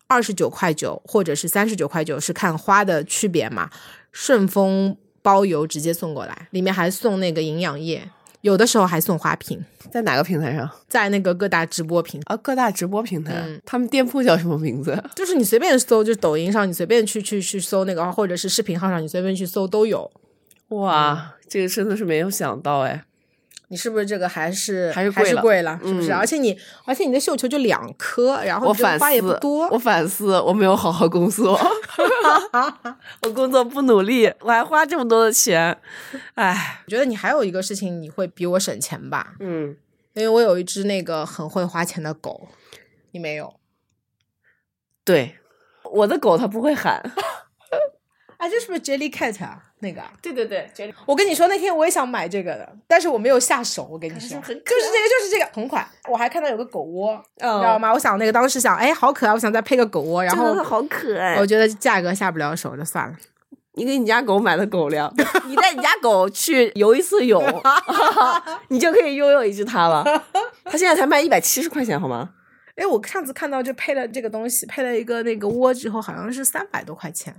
[0.06, 3.70] 二十九块九或者是三十九块九，是看花的区别嘛。
[4.12, 8.02] 顺丰包邮直接送过来，里面还送那个营养液，
[8.40, 10.68] 有的时候还送花瓶，在哪个平台上？
[10.88, 13.34] 在那个各大直播平，啊，各大直播平台。
[13.46, 15.00] 嗯他们店铺叫什么名字？
[15.14, 20.10] 就是你随便搜，就是抖音上你随便去去去搜那个，或者是视频号上你随便去搜都有。
[20.70, 23.04] 哇，这个真的是没有想到哎。
[23.68, 25.78] 你是不是这个还是还是还是贵了？
[25.84, 26.10] 是不是？
[26.10, 29.68] 嗯而且你而且你的绣球就两颗，然后我反你花也不思，多。
[29.68, 31.56] 我反思，我没有好好工作，
[33.22, 35.78] 我工作不努力，我还花这么多的钱，
[36.34, 39.34] 哎，我觉得你还有一个事情，你会比我省钱吧？
[39.38, 39.76] 嗯，
[40.14, 42.48] 因为我有一只那个很会花钱的狗，
[43.12, 43.54] 你没有？
[45.04, 45.36] 对，
[45.84, 47.00] 我的狗它不会喊，
[48.40, 49.62] 啊，这是不是 Jelly Cat 啊？
[49.80, 53.86] 那个啊，对对对，这我跟你说，那天我也想买这个的，但是我没有下手。
[53.90, 55.86] 我跟你说，是很就是这个，就是这个同款。
[56.08, 57.92] 我还看到有个狗窝，嗯你知道吗？
[57.92, 63.14] 我想那个当时想，哎，好可爱，我想再配个狗窝，然后好可爱我觉得价格下不了手，就算了。
[63.74, 65.10] 你给你家狗买的狗粮，
[65.46, 67.42] 你带你家狗去游一次泳，
[68.68, 70.04] 你就可以拥有一只它了。
[70.64, 72.30] 它现在才卖一百七十块钱，好吗？
[72.76, 77.34] 哎，我上次看到就配了这个东西，配了一个那个窝之后，好像是三百多块钱。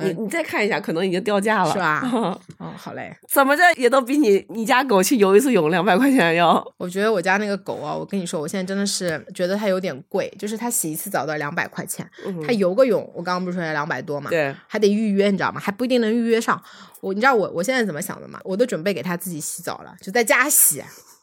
[0.00, 2.02] 你你再看一下，可能已经掉价了，是吧？
[2.58, 3.16] 哦，好嘞。
[3.28, 6.64] 怎么着也都比你你家狗去游一次泳两百块钱要。
[6.76, 12.08] 我觉得我家那个狗啊，我跟你说，我现在真的是觉得它有点贵，就是它洗一次澡都要两百块钱，
[12.46, 14.30] 它游个泳，我刚刚不是说要两百多嘛？
[14.30, 15.60] 对，还得预约，你知道吗？
[15.60, 16.60] 还不一定能预约上。
[17.00, 18.40] 我你知道我我现在怎么想的吗？
[18.44, 20.80] 我都准备给它自己洗澡了，就在家洗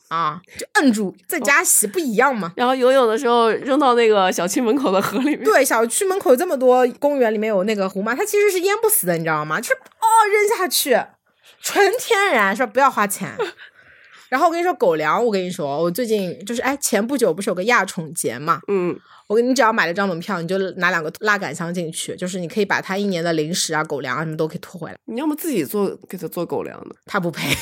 [0.10, 2.54] 啊，就摁住在家洗，不一样嘛？
[2.56, 5.44] 然后游泳的时候扔到那个小区门口的河里面。
[5.44, 9.60] 对，小区门口这么多公园里面有那个湖嘛，它其实是淹不死的，你知道吗？
[9.60, 10.98] 就是哦扔下去，
[11.62, 13.36] 纯天然，说不要花钱。
[14.30, 18.98] 然后我跟你说狗粮，我跟你说，我最近就是哎，前不久不是有个亚宠节嘛，嗯，
[19.28, 24.98] 我跟你只要买了张门票，你就拿两个拉杆箱进去，就是你可以把它一年的零食啊、狗粮啊什么都可以拖回来。
[25.06, 26.96] 你要么自己做给它做狗粮呢。
[27.06, 27.56] 他不配，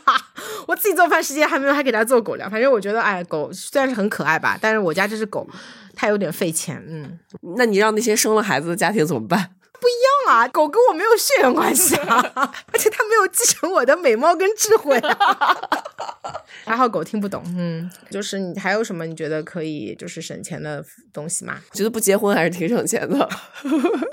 [0.68, 2.50] 我自己做饭时间还没有，还给他做狗粮。
[2.50, 5.46] 反正我觉得，哎，狗虽然是很可爱吧，但是我家这只狗
[5.94, 7.18] 它有点费钱，嗯。
[7.56, 9.50] 那你让那些生了孩子的家庭怎么办？
[9.84, 10.48] 不一样啊？
[10.48, 12.16] 狗跟我没有血缘关系啊，
[12.72, 15.14] 而且它没有继承我的美貌跟智慧、啊。
[16.64, 21.60] 还好狗听不懂，嗯，就是你还有什么你觉得可以就是省钱的东西吗？
[21.72, 23.28] 觉得不结婚还是挺省钱的。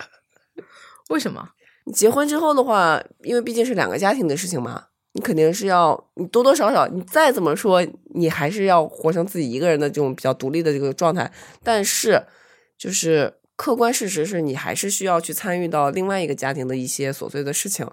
[1.10, 1.50] 为什么？
[1.86, 11.32] 你结婚之后的话，因为毕竟是两个家庭的事情嘛，你肯定是要你多多少少，你再怎么说，你还是要活成自己一个人的这种比较独立的这个状态。
[11.64, 12.24] 但是，
[12.78, 17.90] 就是客观事实是你还是需要去参与到另外一个家庭的一些琐碎的事情。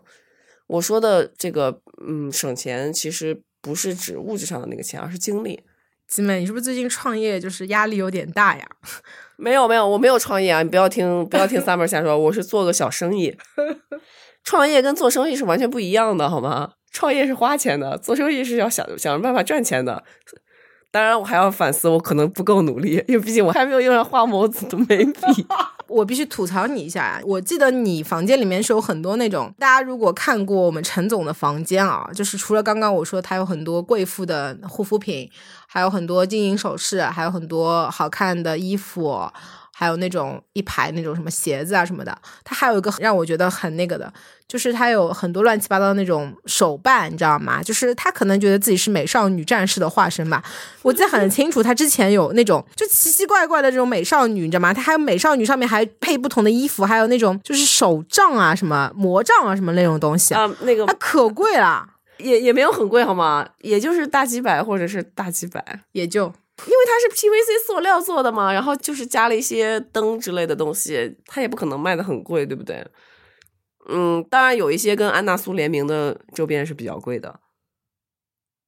[0.66, 5.60] 我说的这个，嗯，省钱其实不是指物质上的那个钱，而是精力。
[6.06, 8.66] 吉美，你是不是最近创业就是压力有点大呀？
[9.36, 10.62] 没有没有，我没有创业啊！
[10.62, 13.36] 你不要听不要听 Summer 瞎说，我是做个小生意。
[14.42, 16.72] 创业跟做生意是完全不一样的，好吗？
[16.90, 20.02] 创业是花钱的，做生意是要想想着办法赚钱的。
[20.90, 25.20] 当然，我还要反思，我可能不够努力，因为毕竟我还没有用上花眸子的眉笔。
[25.88, 27.20] 我必须吐槽你一下啊！
[27.24, 35.30] 我记得你房间里面是有很多那种，大家如果看过我们陈总的房间啊，就是除了刚刚我说他有很多贵妇的护肤品，
[35.66, 39.30] 还有很多金银首饰，还有很多好看的衣服。
[39.78, 44.12] 还有那种一排那种什么鞋子啊什么的，它还有一个让我觉得很那个的，
[44.48, 47.62] 就是它有很多乱七八糟的那种手办，你知道吗？
[47.62, 50.42] 就是他可能觉得自己是美少女战士的化身吧。
[50.82, 54.74] 我记得很清楚，他之前有那种就奇奇怪怪的这种美少女，你知道吗？
[54.74, 63.46] 他还有美少女上面还配不同的衣服，还有那种就是手杖啊、什么魔杖啊、什么那种东西啊，那个它可贵了，也也没有很贵好吗？
[63.60, 66.32] 也就是大几百或者是大几百，也就。
[66.66, 72.86] 因为它是 PVC 塑料做的嘛，然后就是加了一些灯之类的东西，它也不可能卖的很贵，对不对？
[73.88, 77.40] 嗯，当然有一些跟安娜苏联名的周边是比较贵的，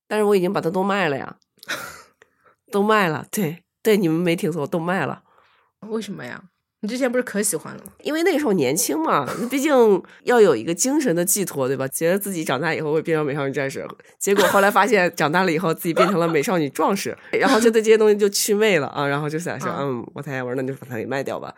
[0.09, 1.37] 但是我已经把它都卖了呀，
[2.71, 5.23] 都卖了，对对，你们没听错，都卖了。
[5.81, 6.50] 为什么呀？
[6.83, 7.83] 你之前不是可喜欢了？
[8.03, 9.71] 因为那个时候年轻嘛，毕竟
[10.25, 11.87] 要有一个精神的寄托，对吧？
[11.89, 13.87] 觉得自己长大以后会变成美少女战士，
[14.19, 21.55] 结果后来发现长大了以后自己变成了美少女壮士，然后就对这些东西就祛魅了啊，然后就想说，嗯，我太爱玩，那就把它给卖掉吧。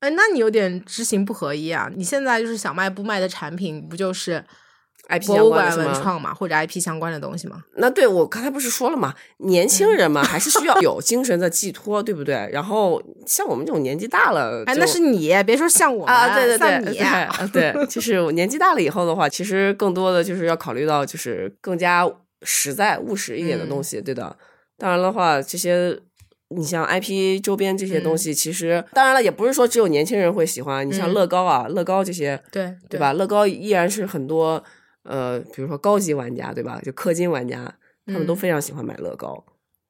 [0.00, 1.88] 哎，那你有点知行不合一啊！
[1.94, 4.44] 你现在就是小卖部卖的产品，不就是？
[5.26, 7.62] 博物馆文创嘛，或者 IP 相关的东西嘛。
[7.76, 12.48] 那对我刚才不是说了嘛，年轻人嘛，还是需要有精神的寄托，对不对？
[12.52, 16.94] 然后像我们这种年纪大了，哎，那是你，别说像我啊，对对对，
[17.52, 22.08] 对，对， 就是我年纪大了以后的话，其实更多的就是要考虑到就是更加
[22.42, 24.36] 实在务实一点的东西，对的。
[24.78, 25.98] 当然的话，这些
[26.48, 30.88] 你像 IP 周边这些东西，其实当然了，也不是说只有年轻人会喜欢。
[30.88, 33.12] 你像乐高啊，乐高这些，对对吧？
[33.12, 34.62] 乐高依然是很多。
[35.04, 36.80] 呃，比如说高级玩家，对吧？
[36.82, 37.74] 就氪金玩家，
[38.06, 39.44] 他们都非常喜欢买乐高。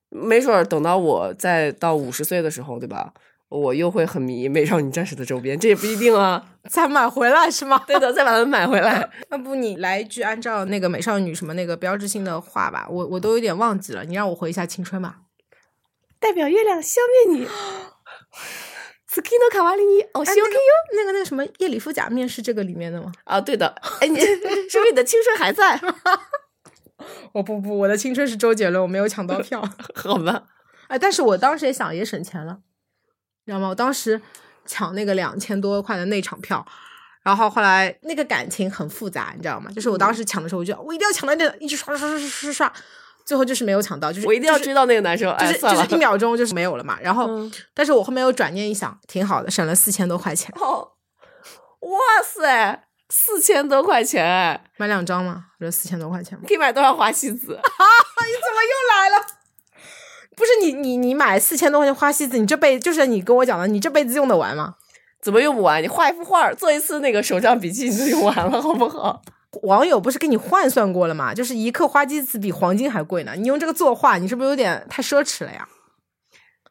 [0.09, 3.15] 没准儿等到我再到五十岁的时候，对吧？
[3.49, 6.43] 我又会很迷美少女战士的周边，这也不一定啊。
[6.71, 7.83] 再买回来是吗？
[7.87, 9.11] 对的，再把它们买回来。
[9.31, 12.87] 要不你来一句按照那个美少女什么那个标志性的话吧？
[12.89, 15.21] 我我都有点忘记了，你让我回一下青春吧。
[16.19, 17.47] 代表月亮消灭你。
[19.13, 23.13] Skino 卡瓦里尼哦，西 OK 哟，那个那个什么叶里夫假面是这个里面的吗？
[23.25, 23.69] 啊，对的。
[24.01, 25.79] 哎，你 是不是你的青春还在？
[27.33, 29.63] 我不不，我的青春是周杰伦，我没有抢到票。
[29.95, 30.45] 好吧。
[30.89, 32.61] 哎，但是我当时也想也省钱了，
[33.45, 33.69] 你知道吗？
[33.69, 34.21] 我当时
[34.65, 36.65] 抢那个两千多块的内场票，
[37.23, 39.71] 然后后来那个感情很复杂，你知道吗？
[39.75, 42.73] 就是我当时抢的时候，我就我一定要抢到那个，一直刷刷刷刷刷刷。
[43.25, 46.99] 最后就是没有抢到，就是我一定要追到那个男生，就是就是一秒钟就是没有了嘛。
[47.01, 47.29] 然后，
[47.75, 50.53] 但是我后面又转念一想，挺好的，省了四千多块钱。
[50.61, 50.89] 哦，
[51.81, 55.47] 哇塞，四千多块钱，买两张吗？
[55.59, 56.45] 不是四千多块钱吗？
[56.47, 57.47] 可以买多少花西子？
[57.49, 59.27] 你怎么又来了？
[60.35, 64.75] 不是你你你买四千多块钱花西子，你这辈子就是你跟我讲的，你这辈子用得完吗？
[65.21, 65.81] 怎么用不完？
[65.81, 69.23] 你画一幅画，做一次那个手账笔记，你就用完了，好不好？
[69.61, 71.35] 网友不是给你换算过了吗？
[71.35, 73.35] 就是一克花机子比黄金还贵呢。
[73.37, 75.69] 你用这个作画，你是不是有点太奢侈了呀？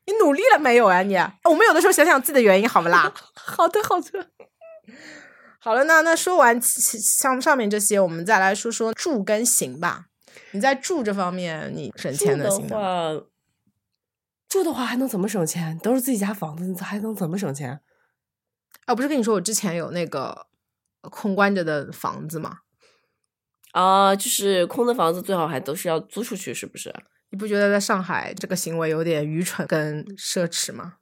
[0.07, 1.03] 你努力了没有啊？
[1.03, 3.13] 你我们有的时候想想自己的原因，好不啦？
[3.35, 4.29] 好的，好的。
[5.59, 10.07] 好了，那那说完像上面这些，我们再来说说住跟行吧。
[10.53, 13.11] 你在住这方面，你省钱的话，
[14.49, 15.77] 住的话还能怎么省钱？
[15.77, 17.79] 都是自己家房子，你还能怎么省钱？
[18.85, 20.47] 啊，不是跟你说我之前有那个
[21.01, 22.60] 空关着的房子吗？
[23.71, 26.93] 啊，就是空的房子最好还都是要租出去，是不是？
[27.29, 30.95] 你不觉得在上海这个行为有点愚蠢跟奢侈吗？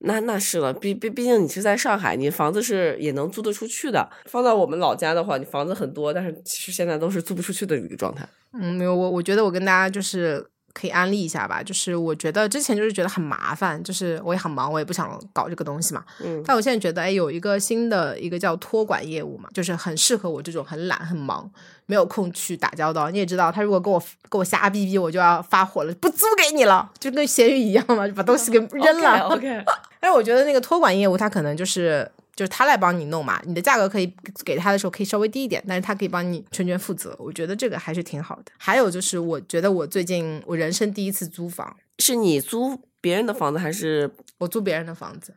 [0.00, 4.08] 那那是了，毕毕毕竟你是在上海，你房子是也能租得出去的。
[4.26, 8.28] 放到我们老家的话，你房子很多，但是其实现在都是租不出去的一个状态。
[8.52, 10.48] 嗯，没有，我我觉得我跟大家就是。
[10.78, 16.04] 可以安利一下吧，就是我觉得之前就是觉得很麻烦，就是我也很忙，我也不想搞这个东西嘛。
[16.22, 21.50] 嗯，但我现在觉得，哎，有一个新的一个叫托管业务嘛，就是很适合我这种很懒、很忙、
[21.86, 23.10] 没有空去打交道。
[23.10, 29.18] 你也知道，他如果跟我跟我瞎逼逼，我就要发火了，不租给你了，就跟咸鱼一样嘛，就把东西给扔了。
[29.30, 29.64] OK，
[29.98, 32.08] 但是我觉得那个托管业务，它可能就是。
[32.38, 34.06] 就是他来帮你弄嘛，你的价格可以
[34.44, 38.52] 给他的时候可以稍微低一点，但是他可以帮你全权负责，我觉得这个还是挺好的。
[38.56, 44.08] 还有就是，我觉得我最近我人生第一次租房，是你租别人的房子还是
[44.38, 45.34] 我租别人的房子？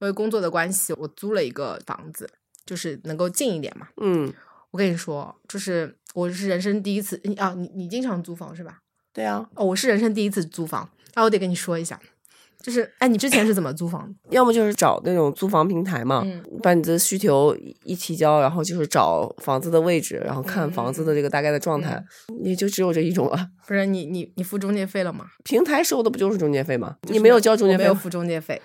[0.00, 2.28] 因为工作的关系，我租了一个房子，
[2.66, 3.88] 就是能够近一点嘛。
[4.02, 4.30] 嗯，
[4.72, 8.80] 我跟你说，就是我是人生第一次啊，你你经常租房是吧？
[9.14, 11.98] 对啊，哦，我是人生第一次租房，那我得跟你说一下。
[12.62, 14.08] 就是，哎，你之前是怎么租房？
[14.30, 16.24] 要么就是找那种租房平台嘛，
[16.62, 22.02] 把你的需求一提交，然后就是找房子的位置，然后看房子的这个大概的状态，
[22.44, 23.48] 也就只有这一种了。
[23.66, 25.26] 不是你，你你付中介费了吗？
[25.42, 26.96] 平台收的不就是中介费吗？
[27.10, 28.62] 你没有交中介费，没有付中介费。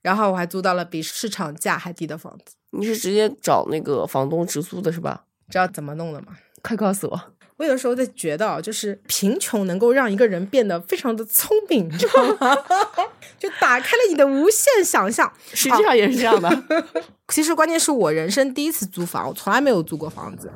[0.00, 2.54] 然后我还租到了比市场价还低的房子。
[2.70, 5.24] 你是直接找那个房东直租的是吧？
[5.48, 6.28] 知道怎么弄的吗？
[6.62, 7.20] 快告诉我。
[7.56, 12.56] 我有的时候在觉得，就是贫穷能够让一个人变得非常的聪明，你知道吗？
[13.38, 15.32] 就打开了你的无限想象。
[15.52, 16.64] 实际上也是这样的。
[17.28, 20.50] 其实关键是我人生第一次租房，我从来没有租过房子。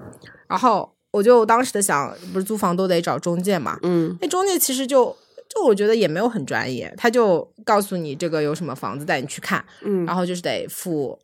[0.48, 3.78] 然后我就当时的想，不是租房都得找中介嘛？
[3.82, 5.16] 嗯，那中介其实就
[5.48, 11.18] 就我觉得也没有很专业，他就告诉你这个有什么房子带你去看，嗯，然后就是得付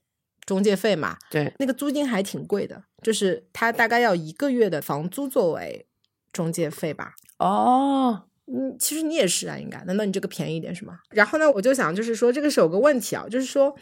[0.46, 1.16] 中介费嘛。
[1.30, 5.86] 对，那个租金还挺贵的，就是他大概要一个月的房租作为
[6.32, 7.14] 中介费吧。
[7.38, 10.98] 哦，嗯，其实你也是啊，应该，难道你这个便宜一点是吗？
[11.10, 13.74] 然后呢，我就想，就是说这个是有个问题啊，就是说，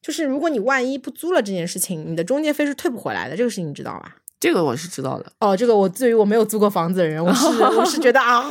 [0.00, 4.16] 就是如果你万一不租了这件事情，你的中介费是退不回来的，这个事情你知道吧？
[4.38, 5.32] 这个我是知道的。
[5.40, 8.44] 哦，这个我对于我没有租过房子的人，我是我是觉得啊，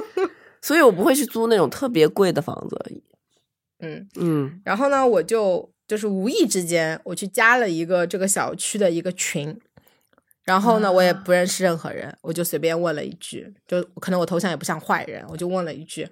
[0.62, 2.76] 所以我不会去租那种特别贵的房子。
[3.80, 9.58] 嗯嗯，然后呢，我就就是无意之间我去加了一个这个小区的一个群，
[10.44, 16.06] 然后呢，我也不认识任何人，我就随便问了一句，就可能我头像也不像坏人，我就问了一句，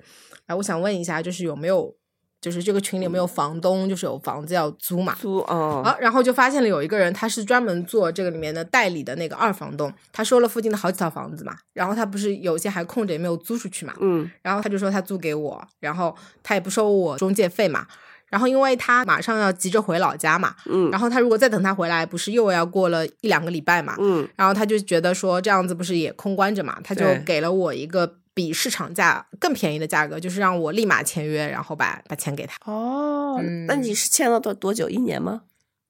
[0.47, 1.95] 哎，我想问一下，就是有没有，
[2.41, 5.15] 就是这个群里有没有房东，就是有房子要租嘛？
[5.21, 17.87] 租哦，啊，然后就发现了有一个人，他是专门做这个里面的代理的那个二房东，他收了附近的好几套房子嘛，然后他不是有些还空着也没有租出去嘛，嗯然后他就说他租给我，然后他也不收我中介费嘛。
[18.29, 32.55] 然后因为他马上要急着回老家嘛，嗯然后他如果再等他回来，不是又要过了一两个礼拜嘛，嗯然后他就觉得说这样子不是也空关着嘛，他就给了我一个比市场价更便宜的价格，就是让我立马签约，然后把把钱给他。
[32.71, 34.89] 哦嗯那你是签了多多久？
[34.89, 35.43] 一年吗？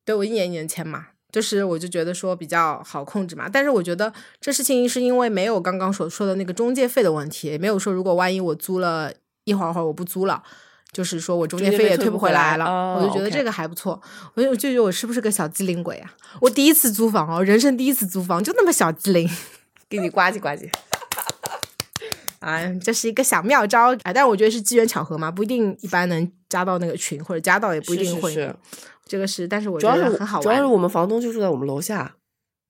[0.04, 3.48] 对我一年一年签嘛，就是我就觉得说比较好控制嘛。
[3.50, 9.12] 但是我觉得这事情是因为没有刚刚所说的那个中介费的问题，也没有说如果万一我租了
[9.44, 10.42] 一会儿会儿我不租了。
[10.96, 14.00] 就是说我中介费也退不不回来了，哦我就觉得这个还不错。
[14.32, 16.10] 我就我就觉得我是不是个小机灵鬼啊？
[16.40, 19.28] 我第一次租房哦，人生第一次租房就那么小机灵。
[19.90, 20.70] 给你呱唧呱唧。
[22.40, 24.12] 啊，这是一个小妙招啊！
[24.14, 28.32] 但是我觉得是机缘巧合嘛，不一定一般能加到那个群，或者加到也不一定会。
[28.32, 28.56] 是是是
[29.04, 30.42] 这个是，但是我觉主要是得很好玩。
[30.42, 32.14] 主要是我们房东就住在我们楼下。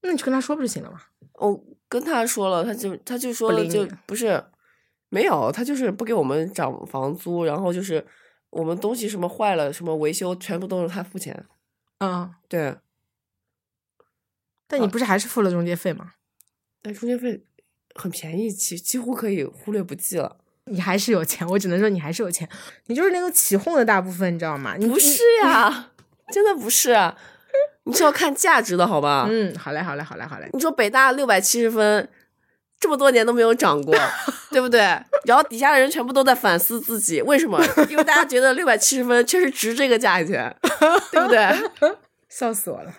[0.01, 0.99] 那你去跟他说不就行了吗？
[1.35, 4.43] 我跟他说了，他就他就说了，就不不是
[5.09, 8.05] 没有，他就是不给我们涨房租，然后就是
[8.49, 11.45] 我们东西什么坏了，什么维修，全部都是他付钱。
[11.99, 12.75] 嗯，对，
[14.67, 16.13] 但你不是还是付了中介费吗？
[16.81, 17.43] 但中介费
[17.95, 20.37] 很便宜，几几乎可以忽略不计了。
[20.65, 22.47] 你还是有钱，我只能说你还是有钱。
[22.87, 24.75] 你就是那个起哄的大部分，你知道吗？
[24.77, 25.91] 你不是呀，
[26.31, 27.17] 真的不是啊，
[27.85, 29.25] 你是要看价值的好吧？
[29.29, 30.49] 嗯，好嘞，好嘞，好嘞，好嘞。
[30.51, 32.07] 你说北大六百七十分，
[32.79, 33.95] 这么多年都没有涨过，
[34.51, 34.79] 对不对？
[35.25, 37.59] 然后底下的人全部都在反思自己，为什么？
[37.89, 40.55] 因为大家觉得六百七十分确实值这个价钱，
[41.11, 41.39] 对不对？
[42.29, 42.93] 笑死我了。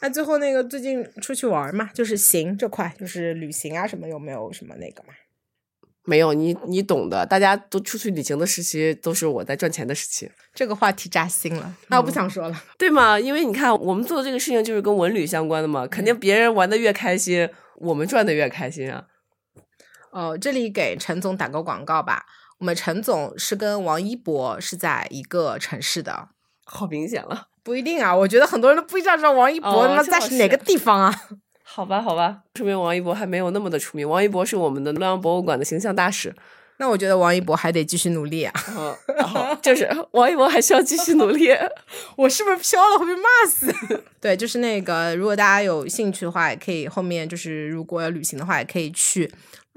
[0.00, 5.12] 那最后那个最近出去玩嘛，就是行这块，就是旅行啊什么，有没有什么那个嘛？
[6.04, 7.26] 没有你，你懂的。
[7.26, 12.64] 大家都出去旅行的时期，都是我在赚钱的时期，这个话题扎心了，那我不想说了。
[12.78, 13.20] 对吗？
[13.20, 19.04] 因为你看，我们做的这个事情就是跟文旅相关的嘛，肯定别人玩的越开心，我们赚的越开心啊。
[20.10, 22.24] 哦，这里给陈总打个广告吧。
[22.58, 26.28] 我们陈总是跟王一博是在一个城市的，
[26.64, 28.14] 好明显了， 不一定啊。
[28.14, 31.14] 我觉得很多人都不知道知道王一博在哪个地方啊。
[31.62, 34.08] 好吧，好吧，说明王一博还没有那么的出名。
[34.08, 36.34] 王一博是我们的洛阳博物馆的形象大使。
[36.80, 38.54] 那我觉得王一博还得继续努力啊！
[39.60, 41.48] 就是王一博还需要继续努力。
[42.16, 43.74] 我是不是飘了会被骂死？
[44.20, 49.28] 对，就是那个，如果大家有兴趣的话，也可以后面就是如果要旅行的话，也可以去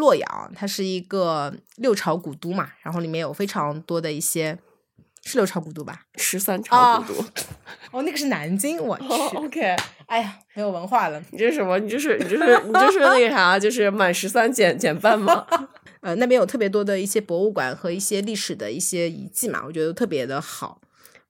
[0.02, 4.58] 洛阳，它是一个六朝古都嘛，然后里面有非常多的一些
[5.24, 6.02] 是六朝古都吧？
[6.16, 7.24] 十三朝古都。
[7.94, 9.76] 哦，那个是南京，我去，哦，OK，
[10.08, 11.22] 哎呀，没有文化了。
[11.30, 11.78] 你这是什么？
[11.78, 13.60] 你这是你这是你这是那个啥？
[13.60, 15.46] 就是满十三减减半吗？
[16.02, 20.82] 呃，那边有特别多的一些博物馆和一些历史的一些遗迹嘛，我觉得特别的好。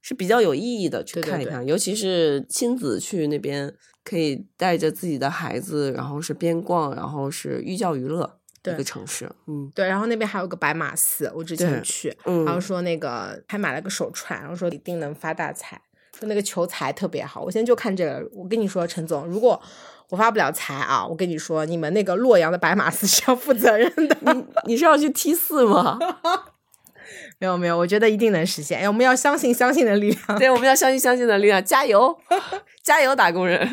[0.03, 3.71] 是比较有意义的，去对对对看一看，尤其是亲子去那边，
[4.03, 9.29] 可以带着自己的孩子，然后是边逛，然后是寓教于乐对一个城市。
[9.47, 15.81] 嗯对，然后那边还有个白马寺，我之前去，嗯，然后说那个还买了个手串，然后说一定能发大财，
[16.19, 17.41] 说那个求财特别好。
[17.41, 19.61] 我现在就看这个，我跟你说，陈总，如果
[20.09, 24.17] 我发不了财啊，我跟你说，你们那个洛阳的白马寺 是要负责任的。
[24.33, 25.97] 你你是要去 T 四吗？
[27.39, 28.79] 没有没有，我觉得一定能实现。
[28.79, 30.37] 哎，我们要相信相信的力量。
[30.37, 32.15] 对，我们要相信相信的力量，加油，
[32.83, 33.67] 加油，打工人。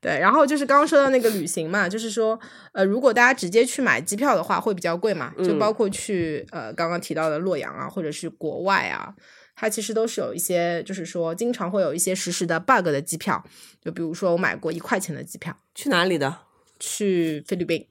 [0.00, 2.38] 对，然后就是刚刚说到那个旅行嘛，就是说，
[2.72, 5.58] 呃，如果大家直接去买机票的话，会比较贵嘛，就嗯。
[5.58, 9.14] 包括去呃刚刚提到的洛阳啊，或者是国外啊，
[9.54, 13.42] 它其实都是有一些，就是说经常会有一些实时的 bug 的机票，
[13.80, 15.56] 就比如说我买过一块钱的机票。
[15.74, 16.38] 去哪里的？
[16.78, 17.86] 去菲律宾、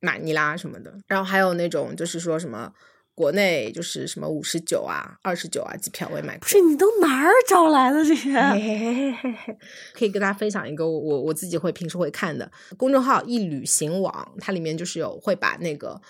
[0.00, 2.72] 马尼拉什么的，然后还有那种就是说什么
[3.14, 6.48] 国内就是什么五十九啊、二十九啊机票我也买过不。
[6.48, 8.32] 是你都哪儿找来的这些？
[8.32, 9.58] 嘿嘿嘿嘿嘿，
[9.92, 16.00] 可以跟大家分享一个我我我自己会平时会看的公众号“一旅行网”，它里面就是有会把那个，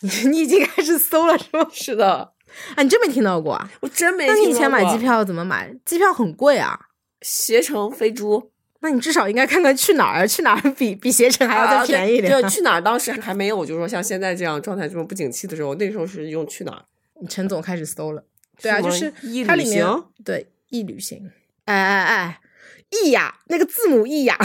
[0.00, 1.66] 你 你已经开始搜了是吗？
[1.72, 2.32] 是的，
[2.76, 3.70] 啊，你真没听到过啊？
[3.80, 4.26] 我真没。
[4.26, 5.74] 那你以前买机，票怎么买？
[5.86, 6.78] 机票很贵啊，
[7.22, 12.32] 携程飞猪那你至少应该看看去哪儿，去哪儿比比携程还要再便宜一点。
[12.32, 16.84] 啊对，就 去哪儿当时还没有，就是说像现在这样状态这么不景气的时候，那时候是用去哪儿。
[17.28, 18.22] 陈总开始搜了，
[18.62, 19.12] 对啊，就是
[19.44, 19.84] 它里面
[20.24, 21.30] 对易旅行，
[21.64, 22.40] 哎哎哎，
[23.04, 24.38] 易呀，那个字母易呀。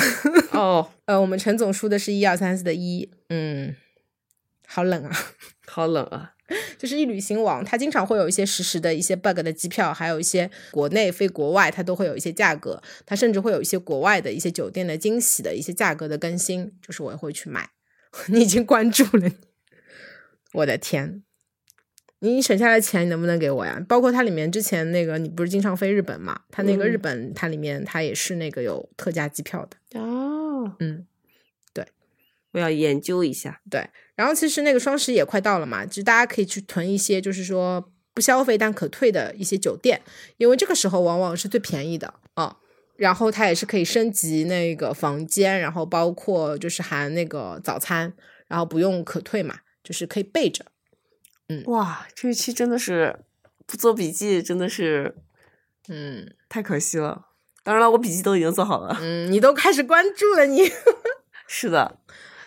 [0.52, 3.76] 哦， 呃，我们陈总输的是一二三四的一，嗯，
[4.68, 5.16] 好冷啊。
[5.68, 6.34] 好冷啊！
[6.78, 17.70] 就是一旅行网，它经常会有一些实时的一些 bug 的机票，还有一些国内飞国外，它都会有一些价格，它甚至会有一些国外的一些酒店的惊喜的一些价格的更新，就是我也会去买。
[18.28, 19.36] 你已经关注了你，
[20.54, 21.24] 我的天！
[22.20, 23.84] 你省下来的钱，你能不能给我呀？
[23.90, 26.42] 包括它里面之前那个，你不是经常飞日本嘛？
[26.50, 31.06] 它那个日嗯本，它里面它也是那个有特价机票的，哦，嗯。
[31.74, 31.86] 对
[32.52, 33.62] 我要研究一下。
[33.70, 40.02] 对，然后其实那个双十一也快到了嘛，就大家可以去囤一些，就是说不消费但可退的一些酒店，
[40.38, 42.58] 因为这个时候往往是最便宜的啊。
[42.96, 48.14] 然后它也是可以升级那个房间，然后包括就是含那个早餐，
[48.48, 50.64] 然后不用可退嘛，就是可以备着。
[51.50, 53.20] 嗯哇，这一期真的是
[53.66, 55.16] 不做笔记，真的是
[55.90, 57.30] 嗯太可惜了。
[57.64, 58.96] 当然了，我笔记都已经做好了。
[59.02, 60.72] 嗯，你都开始关注了你，
[61.48, 61.98] 是的，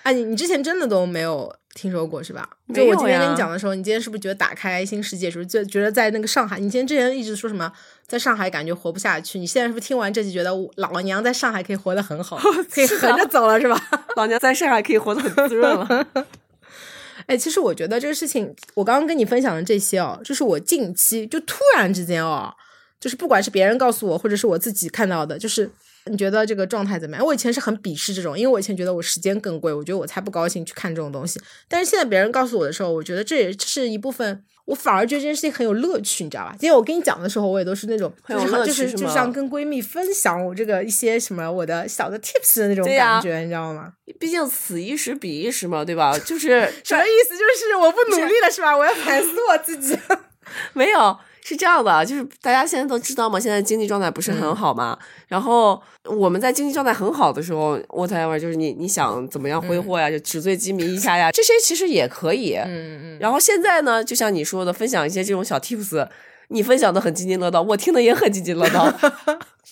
[0.07, 2.49] 啊，你你之前真的都没有听说过是吧？
[2.73, 6.61] 就我今天跟你讲的时候，你今天是不是觉得打开新世界是不是，就觉得在那个上海？
[6.61, 7.73] 你今天之前一直说什么
[8.07, 9.37] 在上海感觉活不下去？
[9.41, 12.39] 你现在是不是听完这集觉得我老娘在上海可以活得很好，
[12.71, 13.77] 可以横着走了是吧？
[14.15, 16.07] 老娘在上海可以活得很滋润了。
[17.27, 22.55] 哎，其实我觉得这个事情，我刚刚跟你分享的这些哦，就是我近期就突然之间哦，
[23.01, 25.69] 就是不管是别人告诉我，或者是我自己看到的，就是
[26.11, 27.25] 你觉得这个状态怎么样？
[27.25, 31.41] 我以前是很鄙视这种，因为我以前觉得我时间更贵，我觉得我才不高兴去看这种东西。
[31.69, 36.55] 但是现在别人告诉我的时候，我觉得这也是一部分，我反而觉得这件事情很有乐趣，你知道吧？
[36.61, 43.93] 因为我跟你讲的时候，我也都是那种，就是就是就像跟闺蜜分享我这个一些什么我的小的 tips 的那种感觉，你知道吗？
[44.21, 46.17] 毕竟此一时彼一时嘛，对吧？
[46.19, 46.49] 就是
[46.85, 47.37] 什么意思？
[47.37, 48.77] 就是我不努力了是吧？
[48.77, 49.99] 我要反思我自己。
[50.75, 51.19] 没有，
[51.49, 54.99] 是这样的，就是大家现在都知道嘛，现在经济状态不是很好嘛。
[55.29, 62.57] 然后我们在经济状态很好的时候，whatever，就是你你想怎么样挥霍呀，就纸醉金迷一下呀，这些其实也可以。
[62.57, 63.19] 嗯嗯。
[63.21, 66.09] 然后现在呢，就像你说的，分享一些这种小 tips，
[66.49, 68.93] 你分享的很津津乐道，我听的也很津津乐道。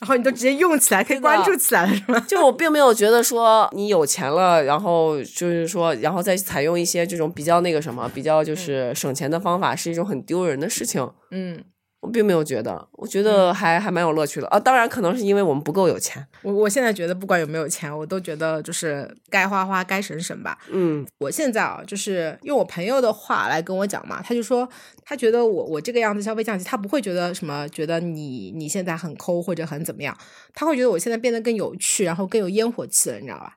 [0.01, 2.19] 然后你都直接用起来，可以关注起来了，是吗？
[2.27, 11.09] 就我并没有觉得说你有钱了，然后就是说，然后再采用一些这种比较那个什么，比较就是省钱的方法，是一种很丢人的事情。
[11.31, 11.63] 嗯，
[12.05, 14.61] 我并没有觉得，我觉得还、还蛮有乐趣的啊。
[14.61, 16.25] 当然，可能是因为我们不够有钱。
[16.43, 20.59] 我我现在觉得不管有没有钱，我都觉得就是该花花，该省省吧。
[20.71, 24.69] 嗯我现在啊，就是用我朋友的话来跟我讲嘛，他就说
[25.03, 30.15] 他觉得我我这个样子消费降级，他不会觉得什么，觉得你你现在很抠或者很怎么样，
[30.53, 33.55] 他会觉得我现在变得更有趣，然后更有烟火气了，你知道吧？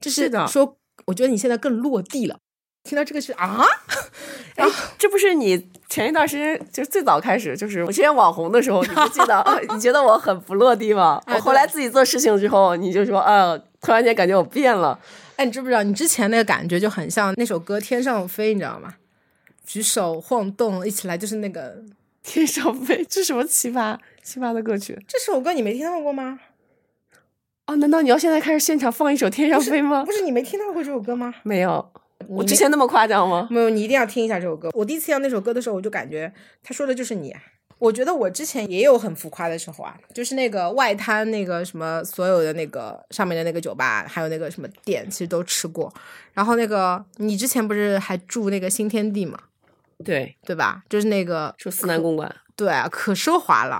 [0.00, 2.38] 就是的说，我觉得你现在更落地了。
[2.82, 3.62] 听到这个是啊，
[4.56, 4.66] 哎，
[4.98, 9.44] 这不是你前一段时间就最早开始，就是我之前网红的时候，你不记得？
[9.74, 11.20] 你觉得我很不落地吗？
[11.26, 14.98] 哎我后来自己做事情之后，你就说，啊，突然间感觉我变了。
[15.36, 18.94] 哎，你知不知道，你之前那个感觉就很像那首歌《天上飞》，你知道吗？
[19.64, 21.76] 举手晃动，一起来，就是那个
[22.22, 26.40] 天上飞，这什么奇葩奇葩的歌曲这首歌，你没听到过吗？
[27.66, 27.76] 哦？
[27.76, 30.10] 难道你要现在开始现场放一首《天上飞》吗不？
[30.12, 31.32] 是你没听到过这首歌吗？
[31.44, 31.92] 没有，
[32.28, 33.48] 我之前那么夸张吗？
[33.50, 34.70] 没有，你一定要听一下这首歌。
[34.72, 37.34] 我第一次听到那首歌的时候，我就感觉他说的就是你。
[37.78, 45.90] 我觉得我之前也有很浮夸的时候啊，就是那个外滩那个什么所有的那个上面的那个酒吧，还有那个什么店，其实都吃过。
[46.34, 49.38] 然后那个你之前不是还住那个新天地嘛，
[50.04, 50.82] 对，对吧？
[50.90, 52.36] 就是那个住思南公馆。
[52.54, 53.76] 对啊，可奢华了。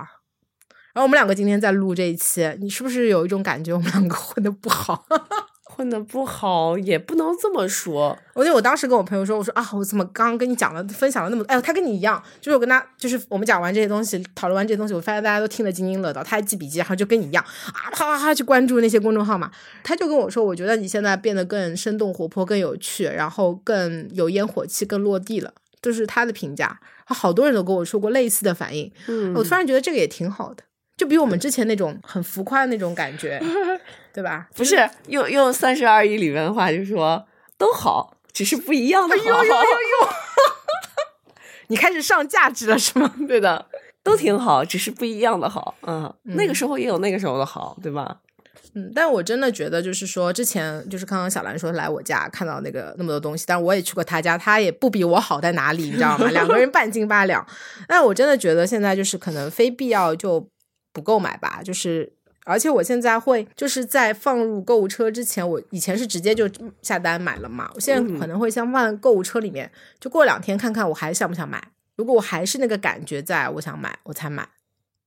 [0.94, 5.04] 然后我们两个今天在录这一期，你是不是有一种感觉我们两个混的不好？
[5.80, 19.50] 混的不好也不能这么说，我记得我当时跟我朋友说，我说啊，我怎么刚刚跟你讲了，分享了那么多，哎呦，他跟你一样，就是我跟他，就是我们讲完这些东西，讨论完这些东西，我发现大家都听得津津乐道，他还记笔记，然后就跟你一样啊，啪啪啪去关注那些公众号嘛。
[19.82, 25.54] 他就跟我说，我觉得你现在变得更生动活泼、更有趣，然后更有烟火气、更落地了。
[25.80, 28.92] 就是他的评价，好多人都跟我说过类似的反应。
[29.08, 30.62] 嗯我突然觉得这个也挺好的，
[30.94, 33.42] 就比我们之前那种很浮夸的那种感觉，
[34.12, 34.48] 对吧？
[34.54, 37.24] 不是用用三十而已里面的话，就说
[37.56, 39.42] 都好，只是不一样的好。
[41.68, 43.12] 你开始上价值了是吗？
[43.28, 43.66] 对的，
[44.02, 45.74] 都挺好，只是不一样的好。
[45.82, 48.18] 嗯，那个时候也有那个时候的好，对吧？
[48.74, 56.28] 嗯，但我真的觉得，就是说，之前就是刚刚小兰说来我家看到那个那么多东西，但我也去过他家，他也不比我好在哪里，你知道吗？
[56.30, 57.44] 两个人半斤八两。
[57.88, 60.48] 但我真的觉得现在就是可能非必要就
[60.92, 62.12] 不购买吧，就是
[62.50, 66.48] 而且我现在会就是在放入购物车之前，我以前是直接就
[66.82, 69.70] 下单买了嘛，我现在可能会先放在购物车里面，
[70.00, 71.62] 就过两天看看我还想不想买。
[71.96, 74.48] 如果我还是那个感觉在，我想买，我才买。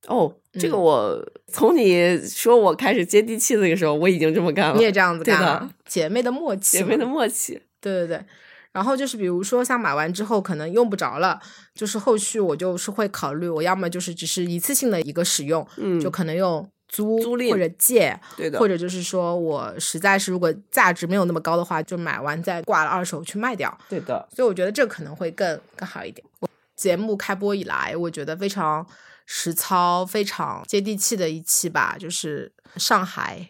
[0.07, 4.75] 哦，这个嗯我从你说我开始接地气那个时候，我已经这么干了。
[4.75, 7.61] 你也这样子干了，姐妹的默契，姐妹的默契。
[7.79, 8.25] 对对对，
[8.73, 11.39] 然后就是比如说像买完之后可能用不着了，
[11.73, 23.75] 就是后续我就是会考虑，我要么就是只是一次性的一个使用，嗯就可能用租租赁或者借，对的，或者就是说我实在是如果价值没有那么高的话，就买完再挂了二手去卖掉。
[23.89, 26.23] 对的，所以我觉得这可能会更更好一点。
[26.39, 28.85] 我节目开播以来，我觉得非常
[29.25, 33.49] 实操、非常接地气的一期吧，就是上海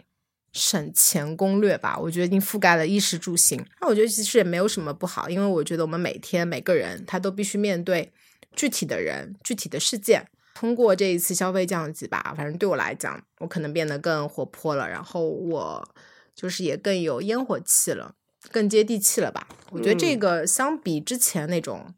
[0.53, 1.99] 省钱攻略吧。
[1.99, 3.61] 我觉得已经覆盖了衣食住行。
[3.81, 8.09] 那我觉得其实也没有什么不好，因为我觉得我们每天每个人他都必须面对
[8.55, 10.25] 具体的人、具体的事件。
[10.63, 15.85] 通过这一次消费降级吧，反正对我来讲，我可能变得更活泼了，然后我
[16.33, 18.15] 就是也更有烟火气了。
[18.49, 19.45] 更接地气了吧？
[19.71, 21.93] 我觉得这嗯个相比之前那种，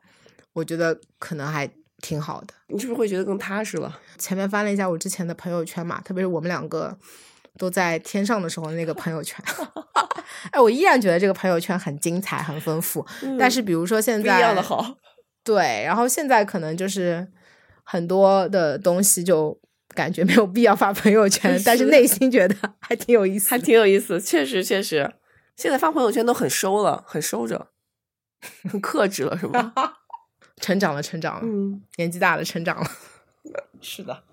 [0.54, 1.70] 我觉得可能还
[2.02, 2.56] 挺好的。
[2.70, 4.00] 你是不是会觉得更踏实了？
[4.18, 6.98] 前面翻了一下我之前的朋友圈嘛，特别是我们两个
[7.60, 9.40] 都在天上的时候那个朋友圈，
[10.50, 13.06] 哎，我依然觉得这个朋友圈很精彩、很丰富。
[13.38, 14.98] 但是比如说现嗯不在一样的好，
[15.44, 17.32] 对，然后现在可能就是
[17.86, 19.58] 很多的东西就
[19.94, 23.58] 感觉没有必要发朋友圈，但是是内心觉得 还挺有意思还。
[23.58, 24.20] 挺有意思。
[24.20, 25.14] 确实，确实，
[25.56, 27.68] 现在发朋友圈都很收了，很收着，
[28.70, 29.72] 很克制了，是吧？
[30.62, 32.90] 成长了，成长了，嗯，年纪大了，成长了。
[33.80, 34.24] 是的。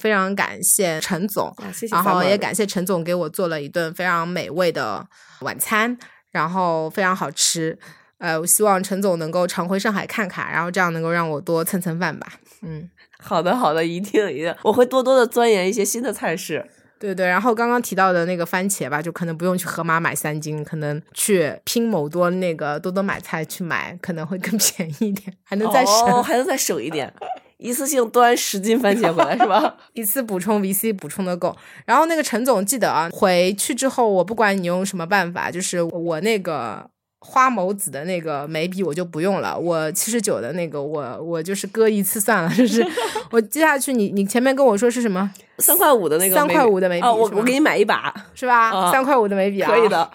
[0.00, 5.06] 非常感谢陈总，啊，谢谢然后也感谢陈总给我做了一顿非常美味的
[5.40, 5.98] 晚餐，
[6.30, 7.78] 然后非常好吃。
[8.20, 12.34] 呃，我希望陈总能够常回上海看看，然后这样能够让我多蹭蹭饭吧。
[12.62, 16.64] 嗯，好的，好的，一定一定，我会多多的钻研一些新的菜式。
[16.98, 17.26] 对对。
[17.26, 27.10] 然后刚刚提到的那个番茄吧，就可能不用去盒马买三斤，可能去拼某多那个多多买菜去买，可能会更 便宜一点，还能再省、哦，还能再省一点，
[27.56, 29.76] 一次性端十斤番茄回来是吧？
[29.94, 31.56] 一次补充 VC 补充的够。
[31.86, 36.90] 然后那个陈总记得啊，回去之后我不管你用什么办法，就是我那个
[37.20, 42.84] 花眸子的那个眉笔我就不用了，我七十九的那个我我就是割一次算了，就是
[43.30, 48.70] 我接下去你你前面跟我说是什么三块五的那个三块五的眉笔啊，我我给你买一把，是吧？
[48.70, 50.10] 啊三块五的眉笔啊，可以，的，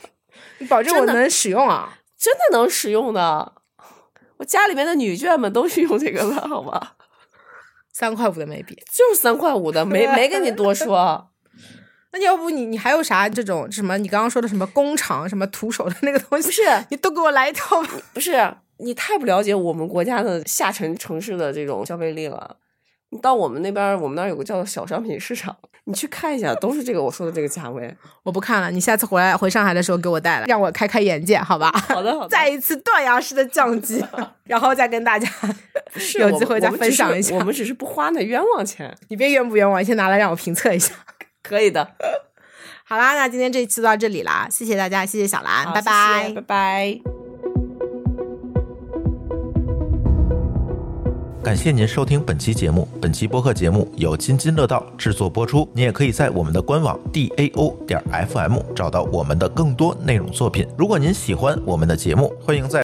[0.58, 1.97] 你保证我能使用啊。
[2.18, 3.53] 真的能使用的。
[4.38, 6.82] 我家里面的女眷们都是用这个的，好吗？
[7.93, 11.30] 三块五的眉笔，就是三块五的，没没跟你多说。
[12.18, 13.97] 那要不你你还有啥这种什么？
[13.97, 16.47] 你刚刚说的什么工厂什么徒手的那个东西？
[16.47, 17.89] 不是你都给我来一套吧。
[18.13, 22.55] 不是，你太不了解我们国家的下沉城市的这种消费力了。
[23.09, 25.53] 你到我们那边，我们那儿有个叫做小商品市场，
[25.84, 27.93] 你去看一下，都是这个我说的这个价位。
[28.24, 31.70] 我不看了，你下次回来回上海的时候给我带来，让我开开眼界，好吧？
[31.89, 32.30] 好的，好的。
[32.32, 34.03] 再一次断崖式的降级，
[34.45, 35.30] 然后再跟大家
[36.18, 40.93] 有机会再分享一下我们只是不花那冤枉钱，你别冤不冤枉，先拿来让我评测一下。
[41.48, 41.88] 可以的。
[42.88, 47.02] 好啦，那今天这一期就到这里啦，谢谢大家，谢谢小兰，拜拜谢谢拜拜。
[51.43, 52.88] 感谢您收听本期节目。
[53.00, 55.70] 本期播客节目由津津乐道制作播出。
[55.74, 60.68] 你也可以在我们的官网 d a o 点 f m 找到我们的更多内容作品。
[60.76, 62.74] 如果您喜欢我们的节目，欢迎在